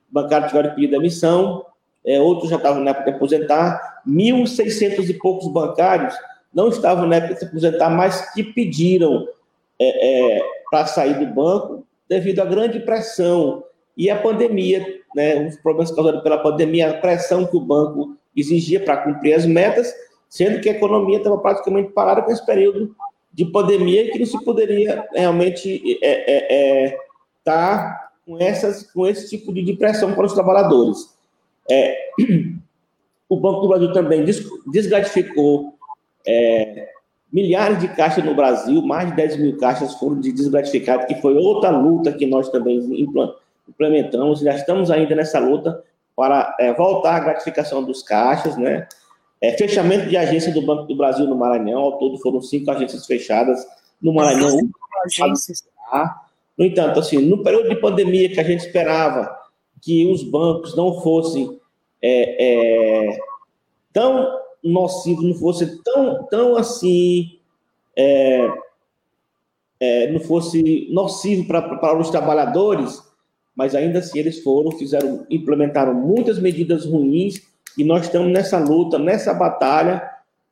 Bancários 0.09 0.49
tiveram 0.49 0.73
pedido 0.73 0.91
demissão, 0.91 1.65
é, 2.05 2.19
outros 2.19 2.49
já 2.49 2.55
estavam 2.55 2.83
na 2.83 2.91
época 2.91 3.11
de 3.11 3.17
aposentar. 3.17 4.01
1.600 4.07 5.09
e 5.09 5.13
poucos 5.13 5.47
bancários 5.49 6.15
não 6.53 6.69
estavam 6.69 7.05
na 7.05 7.17
época 7.17 7.33
de 7.35 7.39
se 7.39 7.45
aposentar, 7.45 7.89
mas 7.89 8.33
que 8.33 8.43
pediram 8.43 9.27
é, 9.77 10.37
é, 10.37 10.41
para 10.71 10.85
sair 10.87 11.19
do 11.19 11.27
banco 11.27 11.85
devido 12.07 12.39
à 12.39 12.45
grande 12.45 12.79
pressão 12.79 13.63
e 13.95 14.09
à 14.09 14.19
pandemia, 14.19 14.83
né, 15.15 15.47
os 15.47 15.57
problemas 15.57 15.91
causados 15.91 16.23
pela 16.23 16.39
pandemia, 16.39 16.89
a 16.89 16.93
pressão 16.95 17.45
que 17.45 17.55
o 17.55 17.59
banco 17.59 18.15
exigia 18.35 18.79
para 18.79 18.97
cumprir 18.97 19.33
as 19.33 19.45
metas, 19.45 19.93
sendo 20.27 20.59
que 20.59 20.69
a 20.69 20.71
economia 20.71 21.17
estava 21.17 21.37
praticamente 21.37 21.91
parada 21.91 22.21
com 22.21 22.31
esse 22.31 22.43
período 22.45 22.95
de 23.31 23.45
pandemia 23.45 24.11
que 24.11 24.19
não 24.19 24.25
se 24.25 24.43
poderia 24.43 25.07
realmente 25.13 25.99
é, 26.01 26.07
é, 26.07 26.85
é, 26.85 26.97
tá 27.43 28.11
com, 28.25 28.37
essas, 28.39 28.91
com 28.91 29.07
esse 29.07 29.29
tipo 29.29 29.53
de 29.53 29.73
pressão 29.73 30.13
para 30.13 30.25
os 30.25 30.33
trabalhadores. 30.33 31.15
É, 31.69 31.95
o 33.29 33.37
Banco 33.37 33.61
do 33.61 33.67
Brasil 33.67 33.93
também 33.93 34.25
desgratificou 34.67 35.75
é, 36.27 36.89
milhares 37.31 37.79
de 37.79 37.87
caixas 37.89 38.23
no 38.23 38.35
Brasil, 38.35 38.81
mais 38.81 39.09
de 39.09 39.15
10 39.15 39.37
mil 39.37 39.57
caixas 39.57 39.93
foram 39.95 40.19
desgratificadas, 40.19 41.05
que 41.05 41.21
foi 41.21 41.35
outra 41.35 41.69
luta 41.69 42.11
que 42.11 42.25
nós 42.25 42.49
também 42.49 43.07
implementamos, 43.67 44.39
já 44.39 44.55
estamos 44.55 44.89
ainda 44.89 45.15
nessa 45.15 45.39
luta 45.39 45.83
para 46.15 46.55
é, 46.59 46.73
voltar 46.73 47.15
à 47.15 47.19
gratificação 47.19 47.83
dos 47.83 48.03
caixas, 48.03 48.57
né? 48.57 48.87
É, 49.41 49.57
fechamento 49.57 50.09
de 50.09 50.17
agência 50.17 50.53
do 50.53 50.61
Banco 50.61 50.83
do 50.83 50.95
Brasil 50.95 51.25
no 51.25 51.35
Maranhão, 51.35 51.79
ao 51.79 51.97
todo 51.97 52.17
foram 52.19 52.41
cinco 52.41 52.69
agências 52.71 53.05
fechadas 53.05 53.65
no 54.01 54.13
Maranhão. 54.13 54.69
Agências. 55.05 55.63
No 56.57 56.65
entanto, 56.65 56.99
assim, 56.99 57.17
no 57.17 57.41
período 57.41 57.69
de 57.69 57.75
pandemia 57.77 58.29
que 58.29 58.39
a 58.39 58.43
gente 58.43 58.59
esperava 58.59 59.33
que 59.81 60.05
os 60.11 60.23
bancos 60.23 60.75
não 60.75 61.01
fossem 61.01 61.57
é, 62.01 63.07
é, 63.13 63.19
tão 63.93 64.27
nocivo, 64.63 65.21
não 65.21 65.33
fosse 65.33 65.81
tão, 65.83 66.23
tão 66.25 66.57
assim, 66.57 67.39
é, 67.95 68.51
é, 69.79 70.11
não 70.11 70.19
fosse 70.19 70.87
nocivo 70.91 71.47
para 71.47 71.97
os 71.97 72.09
trabalhadores, 72.09 73.01
mas 73.55 73.73
ainda 73.73 73.99
assim 73.99 74.19
eles 74.19 74.43
foram, 74.43 74.71
fizeram, 74.71 75.25
implementaram 75.29 75.93
muitas 75.93 76.39
medidas 76.39 76.85
ruins 76.85 77.41
e 77.79 77.83
nós 77.85 78.03
estamos 78.03 78.29
nessa 78.29 78.59
luta, 78.59 78.99
nessa 78.99 79.33
batalha 79.33 80.05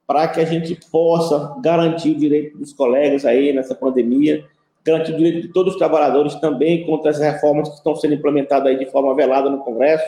para 0.08 0.30
que 0.30 0.40
a 0.40 0.46
gente 0.46 0.80
possa 0.90 1.58
garantir 1.62 2.12
o 2.12 2.18
direito 2.18 2.58
dos 2.58 2.72
colegas 2.72 3.26
aí 3.26 3.52
nessa 3.52 3.76
pandemia, 3.76 4.46
garantir 4.82 5.12
o 5.12 5.18
direito 5.18 5.42
de 5.42 5.54
todos 5.54 5.74
os 5.74 5.78
trabalhadores 5.78 6.36
também 6.36 6.86
contra 6.86 7.12
as 7.12 7.20
reformas 7.20 7.68
que 7.68 7.76
estão 7.76 7.98
sendo 7.98 8.14
implementadas 8.14 8.68
aí 8.68 8.80
de 8.80 8.90
forma 8.90 9.14
velada 9.14 9.50
no 9.50 9.58
Congresso, 9.58 10.06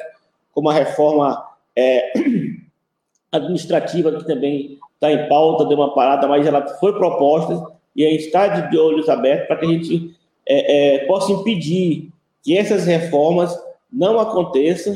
como 0.53 0.69
a 0.69 0.73
reforma 0.73 1.45
é, 1.75 2.13
administrativa, 3.33 4.13
que 4.13 4.25
também 4.25 4.77
está 4.93 5.11
em 5.11 5.27
pauta, 5.27 5.65
deu 5.65 5.77
uma 5.77 5.93
parada, 5.93 6.25
mas 6.25 6.47
ela 6.47 6.65
foi 6.77 6.93
proposta 6.93 7.69
e 7.93 8.05
a 8.05 8.09
gente 8.11 8.27
está 8.27 8.47
de 8.47 8.77
olhos 8.77 9.09
abertos 9.09 9.45
para 9.45 9.57
que 9.57 9.65
a 9.65 9.69
gente 9.69 10.15
é, 10.47 10.95
é, 10.95 11.05
possa 11.05 11.33
impedir 11.33 12.13
que 12.41 12.57
essas 12.57 12.85
reformas 12.85 13.53
não 13.91 14.21
aconteçam 14.21 14.95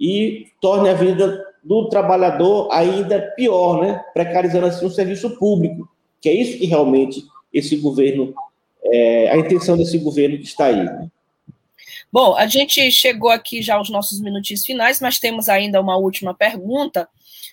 e 0.00 0.48
torne 0.60 0.88
a 0.88 0.94
vida 0.94 1.46
do 1.62 1.88
trabalhador 1.88 2.68
ainda 2.72 3.20
pior, 3.36 3.82
né? 3.82 4.04
precarizando 4.12 4.66
assim 4.66 4.86
o 4.86 4.90
serviço 4.90 5.30
público, 5.38 5.88
que 6.20 6.28
é 6.28 6.34
isso 6.34 6.58
que 6.58 6.66
realmente 6.66 7.24
esse 7.52 7.76
governo, 7.76 8.34
é, 8.84 9.30
a 9.30 9.36
intenção 9.36 9.76
desse 9.76 9.98
governo 9.98 10.38
que 10.38 10.44
está 10.44 10.66
aí. 10.66 10.84
Né? 10.84 11.08
Bom, 12.12 12.34
a 12.34 12.46
gente 12.46 12.90
chegou 12.90 13.30
aqui 13.30 13.62
já 13.62 13.76
aos 13.76 13.90
nossos 13.90 14.20
minutinhos 14.20 14.64
finais, 14.64 15.00
mas 15.00 15.18
temos 15.18 15.48
ainda 15.48 15.80
uma 15.80 15.96
última 15.96 16.34
pergunta 16.34 17.08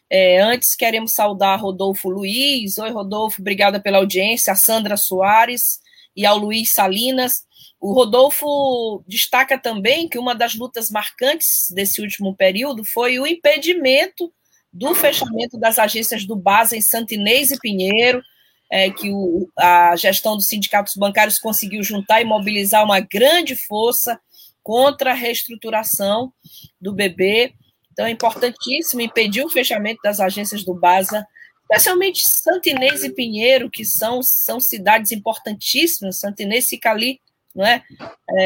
é, 0.10 0.41
antes, 0.41 0.76
queremos 0.76 1.13
saudar 1.13 1.60
Rodolfo 1.60 2.10
Luiz. 2.10 2.78
Oi, 2.78 2.89
Rodolfo, 2.91 3.41
obrigada 3.41 3.80
pela 3.80 3.98
audiência. 3.98 4.54
A 4.54 4.56
Sandra 4.56 4.96
Soares 4.96 5.80
e 6.15 6.26
ao 6.26 6.38
Luiz 6.38 6.72
Salinas. 6.72 7.46
O 7.79 7.93
Rodolfo 7.93 9.03
destaca 9.07 9.57
também 9.57 10.09
que 10.09 10.17
uma 10.17 10.33
das 10.33 10.55
lutas 10.55 10.89
marcantes 10.89 11.71
desse 11.71 12.01
último 12.01 12.35
período 12.35 12.83
foi 12.83 13.19
o 13.19 13.27
impedimento 13.27 14.33
do 14.73 14.93
fechamento 14.95 15.57
das 15.59 15.79
agências 15.79 16.25
do 16.25 16.35
BASA 16.35 16.75
em 16.75 16.81
Santinês 16.81 17.51
e 17.51 17.59
Pinheiro, 17.59 18.21
é, 18.69 18.89
que 18.89 19.09
o, 19.11 19.49
a 19.57 19.95
gestão 19.95 20.35
dos 20.35 20.47
sindicatos 20.47 20.95
bancários 20.95 21.39
conseguiu 21.39 21.83
juntar 21.83 22.21
e 22.21 22.25
mobilizar 22.25 22.83
uma 22.83 22.99
grande 22.99 23.55
força 23.55 24.19
contra 24.61 25.11
a 25.11 25.15
reestruturação 25.15 26.33
do 26.79 26.93
BB. 26.93 27.53
Então, 27.91 28.05
é 28.05 28.11
importantíssimo 28.11 29.01
impedir 29.01 29.43
o 29.43 29.49
fechamento 29.49 30.01
das 30.03 30.19
agências 30.19 30.63
do 30.63 30.73
BASA, 30.73 31.25
especialmente 31.61 32.27
Santinês 32.27 33.03
e 33.03 33.09
Pinheiro, 33.09 33.69
que 33.69 33.85
são, 33.85 34.21
são 34.21 34.59
cidades 34.59 35.11
importantíssimas. 35.11 36.19
Santinês 36.19 36.67
fica 36.67 36.91
ali, 36.91 37.19
não 37.58 37.65
é? 37.65 37.84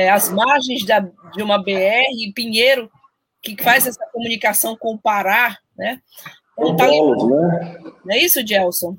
as 0.10 0.30
margens 0.30 0.86
da, 0.86 1.00
de 1.00 1.43
uma 1.43 1.62
BR, 1.62 2.08
e 2.17 2.32
Pinheiro, 2.34 2.89
que 3.41 3.62
faz 3.62 3.86
essa 3.86 4.06
comunicação 4.12 4.76
com 4.78 4.93
o 4.93 4.97
Pará, 4.97 5.58
né? 5.78 6.00
Então, 6.58 6.76
tá 6.76 6.88
polos, 6.88 7.30
né? 7.30 7.78
Não 8.06 8.15
é 8.15 8.19
isso, 8.19 8.45
Gelson? 8.45 8.97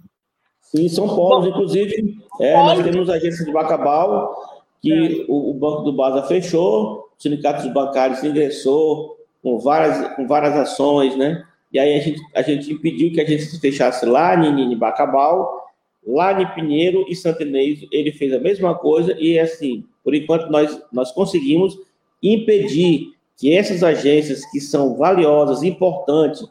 Sim, 0.62 0.88
são 0.88 1.07
polos. 1.07 1.46
Inclusive, 1.46 2.18
é, 2.40 2.57
nós 2.57 2.83
temos 2.83 3.09
a 3.09 3.14
agência 3.14 3.44
de 3.44 3.53
Bacabal, 3.53 4.35
que 4.81 4.92
é. 4.92 5.25
o, 5.29 5.51
o, 5.51 5.55
Banco 5.55 5.83
do 5.83 5.92
Baza 5.92 6.22
fechou, 6.25 7.11
o 7.16 7.22
Sindicato 7.22 7.62
dos 7.62 7.72
Bancários 7.72 8.25
ingressou, 8.25 9.16
com 9.42 9.59
várias, 9.59 10.14
com 10.16 10.27
várias 10.27 10.55
ações, 10.55 11.16
né? 11.16 11.44
E 11.72 11.79
aí 11.79 11.94
a 11.94 12.01
gente, 12.01 12.20
a 12.35 12.42
gente 12.42 12.72
impediu 12.72 13.12
que 13.12 13.20
a 13.20 13.25
gente 13.25 13.42
se 13.44 13.61
fechasse 13.61 14.05
lá 14.05 14.35
em, 14.35 14.77
Bacabal, 14.77 15.70
lá 16.07 16.40
em 16.40 16.46
Pinheiro 16.55 17.05
e 17.09 17.14
Santinês, 17.14 17.87
ele 17.90 18.12
fez 18.12 18.33
a 18.33 18.38
mesma 18.38 18.75
coisa 18.75 19.16
e 19.18 19.38
assim, 19.38 19.85
por 20.02 20.14
enquanto 20.14 20.50
nós, 20.50 20.80
nós 20.92 21.12
conseguimos 21.12 21.78
impedir 22.22 23.12
que 23.36 23.54
essas 23.54 23.82
agências 23.82 24.44
que 24.50 24.60
são 24.60 24.96
valiosas, 24.96 25.62
importantes 25.62 26.44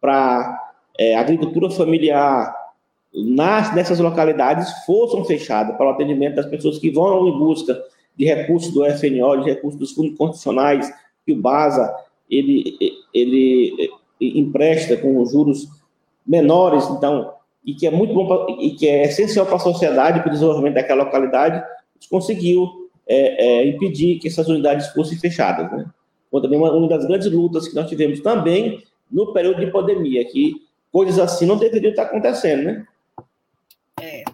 para 0.00 0.72
é, 0.98 1.16
agricultura 1.16 1.70
familiar 1.70 2.54
nas, 3.14 3.74
nessas 3.74 3.98
localidades 3.98 4.70
fossem 4.84 5.24
fechadas 5.24 5.76
para 5.76 5.86
o 5.86 5.90
atendimento 5.90 6.36
das 6.36 6.46
pessoas 6.46 6.78
que 6.78 6.90
vão 6.90 7.28
em 7.28 7.38
busca 7.38 7.82
de 8.16 8.24
recursos 8.26 8.72
do 8.72 8.84
FNO, 8.84 9.42
de 9.42 9.50
recursos 9.50 9.78
dos 9.78 9.92
fundos 9.92 10.16
constitucionais 10.16 10.92
que 11.24 11.32
o 11.32 11.40
BASA 11.40 11.94
ele, 12.30 12.76
ele 13.12 13.90
empresta 14.20 14.96
com 14.96 15.24
juros 15.24 15.68
menores, 16.26 16.84
então, 16.90 17.32
e 17.64 17.74
que 17.74 17.86
é 17.86 17.90
muito 17.90 18.12
bom 18.12 18.26
pra, 18.26 18.54
e 18.58 18.70
que 18.72 18.88
é 18.88 19.04
essencial 19.04 19.46
para 19.46 19.56
a 19.56 19.60
sociedade, 19.60 20.20
para 20.20 20.28
o 20.28 20.32
desenvolvimento 20.32 20.74
daquela 20.74 21.04
localidade, 21.04 21.62
conseguiu 22.10 22.85
é, 23.06 23.44
é, 23.44 23.68
impedir 23.68 24.18
que 24.18 24.28
essas 24.28 24.48
unidades 24.48 24.88
fossem 24.88 25.18
fechadas. 25.18 25.70
Né? 25.70 25.86
Foi 26.30 26.42
também 26.42 26.58
uma, 26.58 26.72
uma, 26.72 26.88
das 26.88 27.06
grandes 27.06 27.30
lutas 27.30 27.68
que 27.68 27.74
nós 27.74 27.88
tivemos 27.88 28.20
também 28.20 28.82
no 29.10 29.32
período 29.32 29.60
de 29.60 29.70
pandemia, 29.70 30.24
que 30.24 30.54
coisas 30.90 31.18
assim 31.18 31.46
não 31.46 31.56
deveriam 31.56 31.90
estar 31.90 32.04
acontecendo, 32.04 32.64
né? 32.64 32.86
É. 34.00 34.24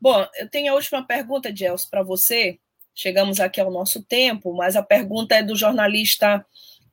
Bom, 0.00 0.26
eu 0.38 0.48
tenho 0.48 0.72
a 0.72 0.74
última 0.74 1.02
pergunta, 1.02 1.54
Gels, 1.54 1.84
para 1.84 2.02
você. 2.02 2.58
Chegamos 2.94 3.40
aqui 3.40 3.60
ao 3.60 3.70
nosso 3.70 4.02
tempo, 4.02 4.54
mas 4.54 4.74
a 4.74 4.82
pergunta 4.82 5.34
é 5.34 5.42
do 5.42 5.54
jornalista 5.54 6.44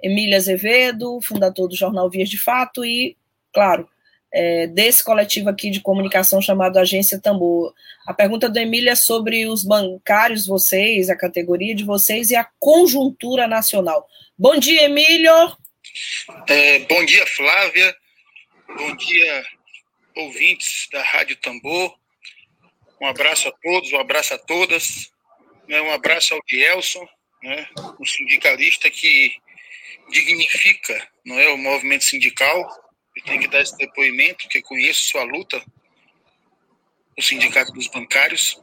Emília 0.01 0.35
Azevedo, 0.35 1.21
fundador 1.21 1.69
do 1.69 1.75
jornal 1.75 2.09
Vias 2.09 2.29
de 2.29 2.37
Fato, 2.37 2.83
e, 2.83 3.15
claro, 3.53 3.87
é, 4.33 4.65
desse 4.65 5.03
coletivo 5.03 5.49
aqui 5.49 5.69
de 5.69 5.79
comunicação 5.79 6.41
chamado 6.41 6.77
Agência 6.77 7.21
Tambor. 7.21 7.73
A 8.07 8.13
pergunta 8.13 8.49
do 8.49 8.57
Emília 8.57 8.91
é 8.91 8.95
sobre 8.95 9.45
os 9.45 9.63
bancários, 9.63 10.47
vocês, 10.47 11.09
a 11.09 11.15
categoria 11.15 11.75
de 11.75 11.83
vocês 11.83 12.31
e 12.31 12.35
a 12.35 12.49
conjuntura 12.59 13.47
nacional. 13.47 14.07
Bom 14.37 14.57
dia, 14.57 14.85
Emílio! 14.85 15.55
É, 16.49 16.79
bom 16.79 17.05
dia, 17.05 17.25
Flávia. 17.27 17.95
Bom 18.75 18.95
dia, 18.95 19.45
ouvintes 20.15 20.87
da 20.91 21.03
Rádio 21.03 21.35
Tambor. 21.35 21.95
Um 22.99 23.05
abraço 23.05 23.47
a 23.47 23.51
todos, 23.51 23.93
um 23.93 23.99
abraço 23.99 24.33
a 24.33 24.37
todas. 24.39 25.11
Né, 25.67 25.79
um 25.79 25.91
abraço 25.91 26.33
ao 26.33 26.41
Gelson, 26.45 27.07
né, 27.41 27.67
um 27.99 28.05
sindicalista 28.05 28.89
que 28.89 29.31
dignifica 30.11 31.07
não 31.25 31.39
é, 31.39 31.49
o 31.49 31.57
movimento 31.57 32.03
sindical. 32.03 32.82
Eu 33.15 33.23
tenho 33.23 33.41
que 33.41 33.47
dar 33.47 33.61
esse 33.61 33.77
depoimento, 33.77 34.43
porque 34.43 34.61
conheço 34.61 35.05
sua 35.05 35.23
luta, 35.23 35.63
o 37.17 37.21
Sindicato 37.21 37.71
dos 37.71 37.87
Bancários. 37.87 38.59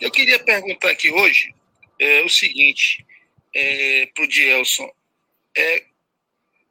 Eu 0.00 0.10
queria 0.10 0.38
perguntar 0.38 0.90
aqui 0.90 1.10
hoje 1.10 1.54
é, 1.98 2.22
o 2.22 2.28
seguinte 2.28 3.06
é, 3.54 4.06
para 4.14 4.24
o 4.24 4.28
Dielson. 4.28 4.90
É, 5.56 5.84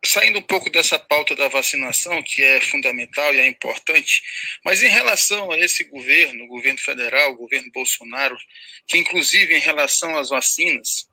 saindo 0.06 0.40
um 0.40 0.44
pouco 0.44 0.70
dessa 0.70 1.00
pauta 1.00 1.36
da 1.36 1.48
vacinação, 1.48 2.22
que 2.22 2.44
é 2.44 2.62
fundamental 2.62 3.34
e 3.34 3.40
é 3.40 3.48
importante, 3.48 4.22
mas 4.64 4.84
em 4.84 4.90
relação 4.90 5.52
a 5.52 5.58
esse 5.58 5.84
governo, 5.86 6.44
o 6.44 6.48
governo 6.48 6.80
federal, 6.80 7.32
o 7.32 7.38
governo 7.38 7.72
Bolsonaro, 7.72 8.38
que 8.88 8.98
inclusive 8.98 9.56
em 9.56 9.60
relação 9.60 10.16
às 10.18 10.30
vacinas, 10.30 11.08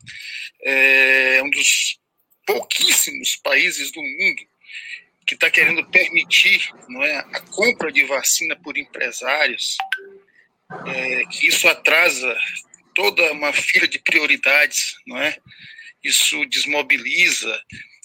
é 0.63 1.41
um 1.43 1.49
dos 1.49 1.99
pouquíssimos 2.45 3.37
países 3.37 3.91
do 3.93 4.03
mundo 4.03 4.53
que 5.27 5.35
está 5.35 5.51
querendo 5.51 5.85
permitir 5.91 6.71
não 6.89 7.03
é, 7.03 7.19
a 7.19 7.41
compra 7.41 7.91
de 7.93 8.05
vacina 8.05 8.57
por 8.57 8.77
empresários, 8.77 9.77
é, 10.87 11.25
que 11.27 11.47
isso 11.47 11.69
atrasa 11.69 12.37
toda 12.95 13.33
uma 13.33 13.53
fila 13.53 13.87
de 13.87 13.99
prioridades, 13.99 14.97
não 15.07 15.19
é? 15.19 15.37
Isso 16.03 16.45
desmobiliza 16.47 17.61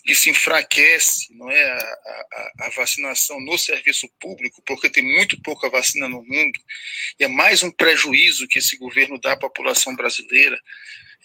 isso 0.08 0.30
enfraquece 0.30 1.36
não 1.36 1.52
é, 1.52 1.64
a, 1.64 1.78
a, 1.78 2.52
a, 2.62 2.70
vacinação 2.70 3.42
no 3.42 3.58
serviço 3.58 4.08
público, 4.20 4.64
porque 4.66 4.90
tem 4.90 5.04
muito 5.04 5.40
pouca 5.42 5.70
vacina 5.70 6.08
no 6.08 6.24
mundo, 6.24 6.60
e 7.20 7.26
é 7.26 7.28
mais 7.28 7.62
um 7.62 7.70
prejuízo 7.70 8.48
que 8.48 8.60
esse 8.60 8.78
governo 8.78 9.20
dá 9.20 9.34
à 9.34 9.38
população 9.38 9.94
brasileira, 9.96 10.58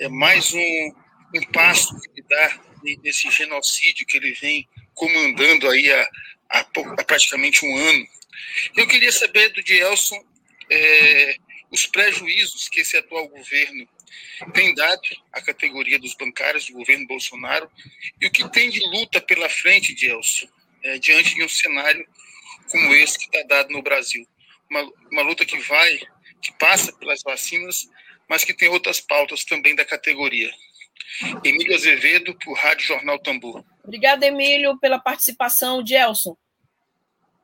é 0.00 0.08
mais 0.08 0.52
um, 0.52 0.92
um 1.36 1.42
passo 1.52 1.96
que 2.00 2.10
ele 2.10 2.26
dá 2.28 2.60
nesse 3.04 3.30
genocídio 3.30 4.04
que 4.04 4.16
ele 4.16 4.32
vem 4.32 4.68
comandando 4.94 5.68
aí 5.68 5.90
há, 5.90 6.08
há, 6.50 6.60
há 6.60 7.04
praticamente 7.04 7.64
um 7.64 7.76
ano. 7.76 8.06
Eu 8.76 8.86
queria 8.86 9.12
saber 9.12 9.50
do 9.50 9.62
Dielson 9.62 10.22
é, 10.70 11.36
os 11.70 11.86
prejuízos 11.86 12.68
que 12.68 12.80
esse 12.80 12.96
atual 12.96 13.28
governo 13.28 13.88
tem 14.52 14.74
dado 14.74 15.02
à 15.32 15.40
categoria 15.40 15.98
dos 15.98 16.14
bancários 16.14 16.66
do 16.66 16.74
governo 16.74 17.06
Bolsonaro 17.06 17.70
e 18.20 18.26
o 18.26 18.30
que 18.30 18.48
tem 18.50 18.70
de 18.70 18.80
luta 18.80 19.20
pela 19.20 19.48
frente, 19.48 19.96
Gelson, 19.96 20.48
é, 20.82 20.98
diante 20.98 21.34
de 21.34 21.44
um 21.44 21.48
cenário 21.48 22.06
como 22.70 22.94
esse 22.94 23.18
que 23.18 23.24
está 23.24 23.42
dado 23.46 23.70
no 23.70 23.82
Brasil. 23.82 24.26
Uma, 24.68 24.90
uma 25.10 25.22
luta 25.22 25.44
que 25.44 25.58
vai, 25.58 26.00
que 26.40 26.52
passa 26.58 26.92
pelas 26.92 27.22
vacinas, 27.22 27.88
mas 28.28 28.44
que 28.44 28.54
tem 28.54 28.68
outras 28.68 29.00
pautas 29.00 29.44
também 29.44 29.74
da 29.74 29.84
categoria. 29.84 30.50
Emílio 31.44 31.74
Azevedo, 31.74 32.34
por 32.38 32.56
Rádio 32.56 32.86
Jornal 32.86 33.18
Tambor. 33.18 33.64
Obrigada, 33.84 34.26
Emílio, 34.26 34.78
pela 34.78 34.98
participação. 34.98 35.84
Gelson. 35.84 36.36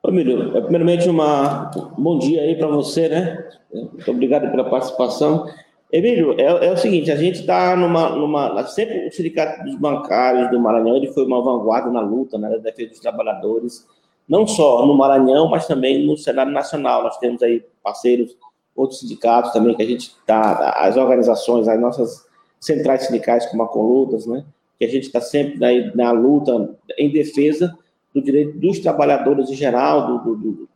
Emílio, 0.06 0.56
é, 0.56 0.60
primeiramente, 0.60 1.08
uma, 1.08 1.70
um 1.76 2.02
bom 2.02 2.18
dia 2.18 2.42
aí 2.42 2.56
para 2.56 2.68
você, 2.68 3.08
né? 3.08 3.50
Muito 3.72 4.10
obrigado 4.10 4.50
pela 4.50 4.70
participação. 4.70 5.46
Emílio, 5.92 6.38
é, 6.38 6.66
é 6.66 6.72
o 6.72 6.76
seguinte, 6.76 7.10
a 7.10 7.16
gente 7.16 7.40
está 7.40 7.74
numa, 7.74 8.10
numa. 8.10 8.64
Sempre 8.66 9.08
o 9.08 9.12
Sindicato 9.12 9.64
dos 9.64 9.74
Bancários 9.74 10.50
do 10.50 10.60
Maranhão 10.60 10.96
ele 10.96 11.12
foi 11.12 11.24
uma 11.24 11.42
vanguarda 11.42 11.90
na 11.90 12.00
luta 12.00 12.38
né, 12.38 12.48
da 12.50 12.58
defesa 12.58 12.90
dos 12.90 13.00
trabalhadores, 13.00 13.86
não 14.28 14.46
só 14.46 14.86
no 14.86 14.94
Maranhão, 14.94 15.48
mas 15.48 15.66
também 15.66 16.06
no 16.06 16.16
cenário 16.16 16.52
nacional. 16.52 17.02
Nós 17.02 17.18
temos 17.18 17.42
aí 17.42 17.64
parceiros, 17.82 18.36
outros 18.76 19.00
sindicatos 19.00 19.52
também, 19.52 19.74
que 19.74 19.82
a 19.82 19.86
gente 19.86 20.08
está, 20.10 20.70
as 20.78 20.96
organizações, 20.96 21.66
as 21.66 21.80
nossas 21.80 22.26
centrais 22.60 23.06
sindicais, 23.06 23.46
como 23.46 23.62
a 23.62 23.68
Colutas, 23.68 24.26
né? 24.26 24.44
Que 24.78 24.84
a 24.84 24.88
gente 24.88 25.04
está 25.06 25.20
sempre 25.20 25.64
aí 25.64 25.92
na 25.94 26.10
luta 26.12 26.76
em 26.96 27.10
defesa 27.10 27.76
do 28.14 28.22
direito 28.22 28.58
dos 28.58 28.78
trabalhadores 28.78 29.50
em 29.50 29.54
geral, 29.54 30.06
do, 30.06 30.36
do, 30.36 30.36
do 30.36 30.68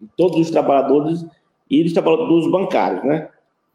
de 0.00 0.08
todos 0.16 0.40
os 0.40 0.50
trabalhadores 0.50 1.24
e 1.70 1.84
dos 1.84 2.50
bancários, 2.50 3.04
né? 3.04 3.28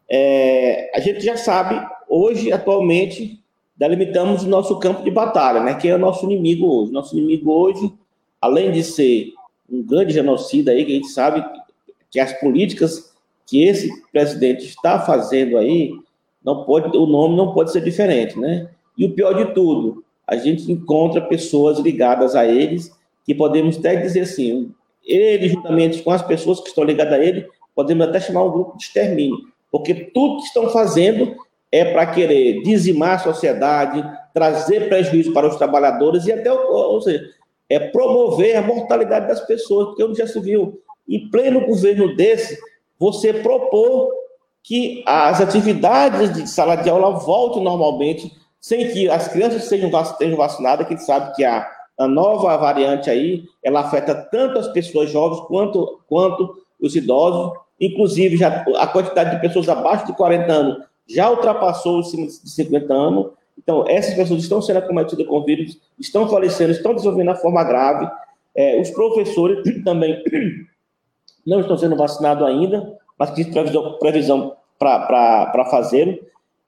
É, 0.08 0.90
a 0.94 1.00
gente 1.00 1.20
já 1.20 1.36
sabe, 1.36 1.80
hoje, 2.08 2.52
atualmente, 2.52 3.40
delimitamos 3.76 4.42
o 4.42 4.48
nosso 4.48 4.78
campo 4.78 5.02
de 5.02 5.10
batalha, 5.10 5.62
né? 5.62 5.74
Que 5.74 5.88
é 5.88 5.94
o 5.94 5.98
nosso 5.98 6.24
inimigo 6.24 6.66
hoje. 6.66 6.92
Nosso 6.92 7.16
inimigo 7.16 7.52
hoje, 7.52 7.92
além 8.40 8.72
de 8.72 8.82
ser 8.82 9.32
um 9.70 9.82
grande 9.82 10.12
genocida 10.12 10.72
aí, 10.72 10.84
que 10.84 10.92
a 10.92 10.94
gente 10.96 11.08
sabe 11.08 11.44
que 12.10 12.18
as 12.18 12.32
políticas 12.34 13.14
que 13.46 13.64
esse 13.64 13.88
presidente 14.10 14.64
está 14.64 15.00
fazendo 15.00 15.56
aí, 15.56 15.92
não 16.44 16.64
pode, 16.64 16.96
o 16.96 17.06
nome 17.06 17.36
não 17.36 17.52
pode 17.52 17.72
ser 17.72 17.80
diferente, 17.80 18.38
né? 18.38 18.68
E 18.96 19.04
o 19.04 19.12
pior 19.12 19.34
de 19.34 19.54
tudo, 19.54 20.04
a 20.26 20.36
gente 20.36 20.70
encontra 20.70 21.20
pessoas 21.20 21.78
ligadas 21.78 22.34
a 22.34 22.46
eles 22.46 22.90
que 23.24 23.34
podemos 23.34 23.78
até 23.78 23.96
dizer 23.96 24.20
assim, 24.20 24.70
ele 25.04 25.48
juntamente 25.48 26.02
com 26.02 26.10
as 26.10 26.22
pessoas 26.22 26.60
que 26.60 26.68
estão 26.68 26.84
ligadas 26.84 27.12
a 27.14 27.22
ele, 27.22 27.46
podemos 27.74 28.06
até 28.06 28.20
chamar 28.20 28.44
um 28.44 28.52
grupo 28.52 28.76
de 28.76 28.84
extermínio, 28.84 29.38
porque 29.70 29.94
tudo 29.94 30.38
que 30.38 30.46
estão 30.46 30.68
fazendo 30.70 31.36
é 31.70 31.84
para 31.84 32.06
querer 32.06 32.62
dizimar 32.62 33.14
a 33.14 33.18
sociedade, 33.18 34.04
trazer 34.32 34.88
prejuízo 34.88 35.32
para 35.32 35.48
os 35.48 35.56
trabalhadores 35.56 36.26
e 36.26 36.32
até, 36.32 36.52
ou 36.52 37.00
seja, 37.00 37.28
é 37.68 37.78
promover 37.78 38.56
a 38.56 38.62
mortalidade 38.62 39.28
das 39.28 39.40
pessoas, 39.40 39.88
porque 39.88 40.14
já 40.14 40.26
se 40.26 40.40
viu, 40.40 40.80
em 41.08 41.28
pleno 41.28 41.66
governo 41.66 42.14
desse, 42.16 42.58
você 42.98 43.32
propor 43.32 44.10
que 44.62 45.02
as 45.06 45.40
atividades 45.40 46.32
de 46.32 46.48
sala 46.48 46.76
de 46.76 46.88
aula 46.88 47.10
voltem 47.10 47.62
normalmente, 47.62 48.32
sem 48.60 48.92
que 48.92 49.08
as 49.08 49.28
crianças 49.28 49.64
sejam, 49.64 49.90
vacinadas, 49.90 50.86
que 50.86 50.94
a 50.94 50.96
gente 50.96 51.06
sabe 51.06 51.34
que 51.34 51.44
a, 51.44 51.68
a 51.98 52.08
nova 52.08 52.56
variante 52.56 53.08
aí, 53.10 53.44
ela 53.62 53.80
afeta 53.80 54.14
tanto 54.14 54.58
as 54.58 54.68
pessoas 54.68 55.10
jovens 55.10 55.40
quanto, 55.46 56.00
quanto 56.08 56.56
os 56.80 56.94
idosos, 56.96 57.52
Inclusive, 57.80 58.36
já, 58.36 58.64
a 58.76 58.86
quantidade 58.86 59.32
de 59.32 59.40
pessoas 59.40 59.68
abaixo 59.68 60.06
de 60.06 60.14
40 60.14 60.52
anos 60.52 60.84
já 61.08 61.30
ultrapassou 61.30 62.00
os 62.00 62.10
de 62.10 62.50
50 62.50 62.92
anos. 62.92 63.32
Então, 63.56 63.84
essas 63.86 64.14
pessoas 64.14 64.42
estão 64.42 64.60
sendo 64.60 64.78
acometidas 64.78 65.26
com 65.26 65.44
vírus, 65.44 65.78
estão 65.98 66.28
falecendo, 66.28 66.72
estão 66.72 66.94
desenvolvendo 66.94 67.30
a 67.30 67.36
forma 67.36 67.62
grave. 67.64 68.08
É, 68.54 68.80
os 68.80 68.90
professores 68.90 69.62
também 69.84 70.22
não 71.46 71.60
estão 71.60 71.76
sendo 71.76 71.96
vacinados 71.96 72.46
ainda, 72.46 72.98
mas 73.18 73.30
que 73.30 73.44
previsão, 73.44 73.98
previsão 73.98 74.56
para 74.78 75.68
fazê-lo. 75.70 76.18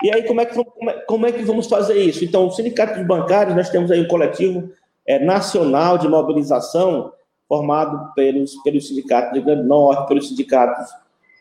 E 0.03 0.15
aí, 0.15 0.23
como 0.25 0.41
é, 0.41 0.47
que, 0.47 0.61
é, 0.61 0.93
como 1.07 1.27
é 1.27 1.33
que 1.33 1.43
vamos 1.43 1.67
fazer 1.67 2.01
isso? 2.01 2.25
Então, 2.25 2.47
o 2.47 2.51
Sindicato 2.51 2.99
dos 2.99 3.07
Bancários, 3.07 3.57
nós 3.57 3.69
temos 3.69 3.91
aí 3.91 4.01
um 4.01 4.09
coletivo 4.09 4.71
é, 5.07 5.19
nacional 5.19 5.99
de 5.99 6.09
mobilização 6.09 7.13
formado 7.49 8.13
pelos, 8.15 8.55
pelos 8.63 8.87
sindicatos 8.87 9.33
de 9.33 9.41
Grande 9.41 9.67
Norte, 9.67 10.07
pelos 10.07 10.29
sindicatos 10.29 10.87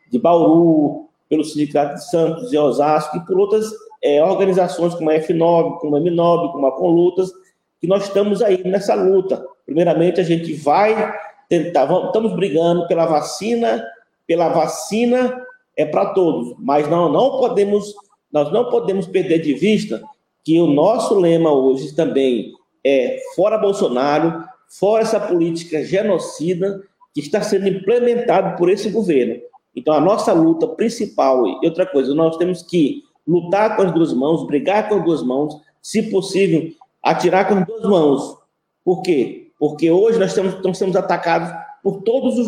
de 0.09 0.17
Bauru, 0.17 1.07
pelo 1.29 1.43
sindicato 1.43 1.95
de 1.95 2.09
Santos 2.09 2.53
e 2.53 2.57
Osasco 2.57 3.17
e 3.17 3.25
por 3.25 3.37
outras 3.37 3.69
é, 4.01 4.23
organizações 4.23 4.95
como 4.95 5.09
a 5.09 5.15
F9, 5.15 5.79
como 5.79 5.95
a 5.97 5.99
M9, 5.99 6.51
como 6.51 6.67
a 6.67 6.71
Conlutas, 6.71 7.31
que 7.79 7.87
nós 7.87 8.03
estamos 8.03 8.41
aí 8.41 8.63
nessa 8.63 8.95
luta. 8.95 9.45
Primeiramente, 9.65 10.21
a 10.21 10.23
gente 10.23 10.53
vai 10.53 11.13
tentar, 11.49 11.85
vamos, 11.85 12.07
estamos 12.07 12.33
brigando 12.33 12.87
pela 12.87 13.05
vacina, 13.05 13.85
pela 14.25 14.49
vacina 14.49 15.45
é 15.75 15.85
para 15.85 16.07
todos, 16.07 16.55
mas 16.57 16.89
não, 16.89 17.11
não 17.11 17.37
podemos, 17.37 17.93
nós 18.31 18.51
não 18.51 18.69
podemos 18.69 19.07
perder 19.07 19.39
de 19.39 19.53
vista 19.53 20.01
que 20.43 20.59
o 20.59 20.67
nosso 20.67 21.15
lema 21.15 21.51
hoje 21.51 21.93
também 21.95 22.53
é 22.85 23.19
fora 23.35 23.57
Bolsonaro, 23.57 24.45
fora 24.67 25.03
essa 25.03 25.19
política 25.19 25.83
genocida 25.83 26.81
que 27.13 27.19
está 27.19 27.41
sendo 27.41 27.67
implementada 27.67 28.55
por 28.55 28.69
esse 28.69 28.89
governo. 28.89 29.41
Então, 29.75 29.93
a 29.93 30.01
nossa 30.01 30.33
luta 30.33 30.67
principal, 30.67 31.45
e 31.47 31.65
outra 31.65 31.85
coisa, 31.85 32.13
nós 32.13 32.37
temos 32.37 32.61
que 32.61 33.03
lutar 33.27 33.75
com 33.75 33.83
as 33.83 33.93
duas 33.93 34.13
mãos, 34.13 34.45
brigar 34.47 34.87
com 34.87 34.95
as 34.95 35.03
duas 35.03 35.21
mãos, 35.21 35.59
se 35.81 36.03
possível, 36.03 36.71
atirar 37.03 37.47
com 37.47 37.55
as 37.55 37.65
duas 37.65 37.83
mãos. 37.83 38.37
Por 38.83 39.01
quê? 39.01 39.51
Porque 39.59 39.91
hoje 39.91 40.17
nós 40.17 40.29
estamos, 40.29 40.53
estamos 40.53 40.95
atacados 40.95 41.49
por 41.83 42.01
todos 42.01 42.37
os, 42.39 42.47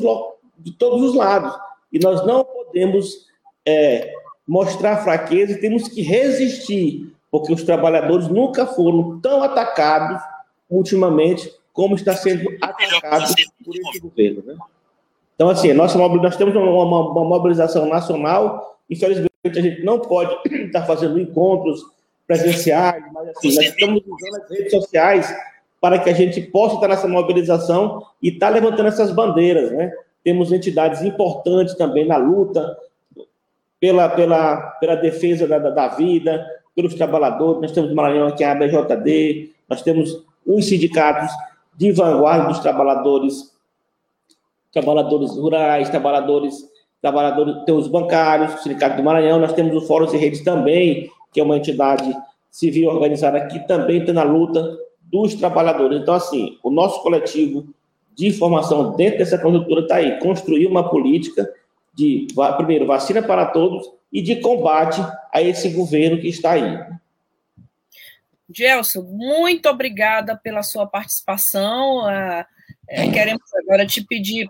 de 0.57 0.71
todos 0.71 1.01
os 1.09 1.15
lados. 1.15 1.53
E 1.91 1.99
nós 1.99 2.25
não 2.25 2.43
podemos 2.43 3.27
é, 3.65 4.13
mostrar 4.49 5.03
fraqueza 5.03 5.53
e 5.53 5.61
temos 5.61 5.87
que 5.87 6.01
resistir, 6.01 7.13
porque 7.29 7.53
os 7.53 7.61
trabalhadores 7.61 8.27
nunca 8.27 8.65
foram 8.65 9.19
tão 9.19 9.43
atacados 9.43 10.19
ultimamente 10.67 11.53
como 11.71 11.95
está 11.95 12.15
sendo 12.15 12.49
atacado 12.59 13.31
por 13.63 13.75
esse 13.75 13.99
governo. 13.99 14.43
Né? 14.43 14.57
Então, 15.35 15.49
assim, 15.49 15.71
nossa, 15.71 15.99
nós 15.99 16.35
temos 16.35 16.55
uma, 16.55 16.83
uma, 16.83 17.23
mobilização 17.23 17.85
nacional, 17.85 18.79
infelizmente 18.89 19.29
a 19.45 19.61
gente 19.61 19.83
não 19.83 19.99
pode 19.99 20.35
estar 20.65 20.83
fazendo 20.83 21.19
encontros 21.19 21.85
presenciais, 22.25 23.03
mas 23.13 23.29
assim, 23.29 23.55
nós 23.55 23.65
estamos 23.65 24.01
usando 24.03 24.43
as 24.43 24.49
redes 24.49 24.71
sociais 24.71 25.37
para 25.79 25.99
que 25.99 26.09
a 26.09 26.13
gente 26.13 26.41
possa 26.41 26.73
estar 26.73 26.87
nessa 26.87 27.07
mobilização 27.07 28.03
e 28.19 28.29
estar 28.29 28.49
levantando 28.49 28.87
essas 28.87 29.11
bandeiras, 29.11 29.71
né? 29.71 29.93
Temos 30.23 30.51
entidades 30.51 31.03
importantes 31.03 31.75
também 31.75 32.07
na 32.07 32.17
luta 32.17 32.75
pela, 33.79 34.09
pela, 34.09 34.57
pela 34.79 34.95
defesa 34.95 35.47
da, 35.47 35.57
da, 35.57 35.87
vida, 35.89 36.45
pelos 36.75 36.93
trabalhadores. 36.95 37.61
Nós 37.61 37.71
temos 37.71 37.89
no 37.89 37.95
Maranhão 37.95 38.27
aqui 38.27 38.43
a 38.43 38.51
ABJD, 38.51 39.51
nós 39.69 39.81
temos 39.81 40.25
os 40.45 40.65
sindicatos 40.67 41.31
de 41.75 41.91
vanguarda 41.91 42.49
dos 42.49 42.59
trabalhadores, 42.59 43.55
trabalhadores 44.71 45.31
rurais, 45.37 45.89
trabalhadores, 45.89 46.55
trabalhadores, 47.01 47.63
tem 47.65 47.73
os 47.75 47.87
bancários, 47.87 48.55
o 48.55 48.57
Sindicato 48.57 48.97
do 48.97 49.03
Maranhão, 49.03 49.39
nós 49.39 49.53
temos 49.53 49.75
o 49.75 49.85
Fórum 49.87 50.05
de 50.05 50.17
Redes 50.17 50.41
também, 50.43 51.09
que 51.31 51.39
é 51.39 51.43
uma 51.43 51.57
entidade 51.57 52.13
civil 52.51 52.89
organizada 52.89 53.37
aqui, 53.37 53.59
também 53.67 53.99
está 53.99 54.11
na 54.11 54.23
luta 54.23 54.77
dos 55.03 55.35
trabalhadores. 55.35 56.01
Então, 56.01 56.13
assim, 56.13 56.57
o 56.63 56.69
nosso 56.69 57.01
coletivo 57.01 57.65
de 58.15 58.31
formação 58.33 58.95
dentro 58.95 59.19
dessa 59.19 59.37
conjuntura 59.37 59.81
está 59.81 59.95
aí, 59.95 60.19
construir 60.19 60.67
uma 60.67 60.89
política 60.89 61.49
de, 61.99 62.27
primeiro, 62.55 62.85
vacina 62.85 63.21
para 63.21 63.45
todos 63.45 63.85
e 64.11 64.21
de 64.21 64.37
combate 64.37 65.01
a 65.33 65.41
esse 65.41 65.69
governo 65.69 66.19
que 66.19 66.29
está 66.29 66.51
aí. 66.51 66.79
Gelson, 68.49 69.03
muito 69.03 69.67
obrigada 69.67 70.35
pela 70.35 70.63
sua 70.63 70.87
participação. 70.87 72.07
Ah, 72.07 72.47
é, 72.87 73.11
queremos 73.11 73.43
agora 73.53 73.85
te 73.85 74.01
pedir 74.01 74.47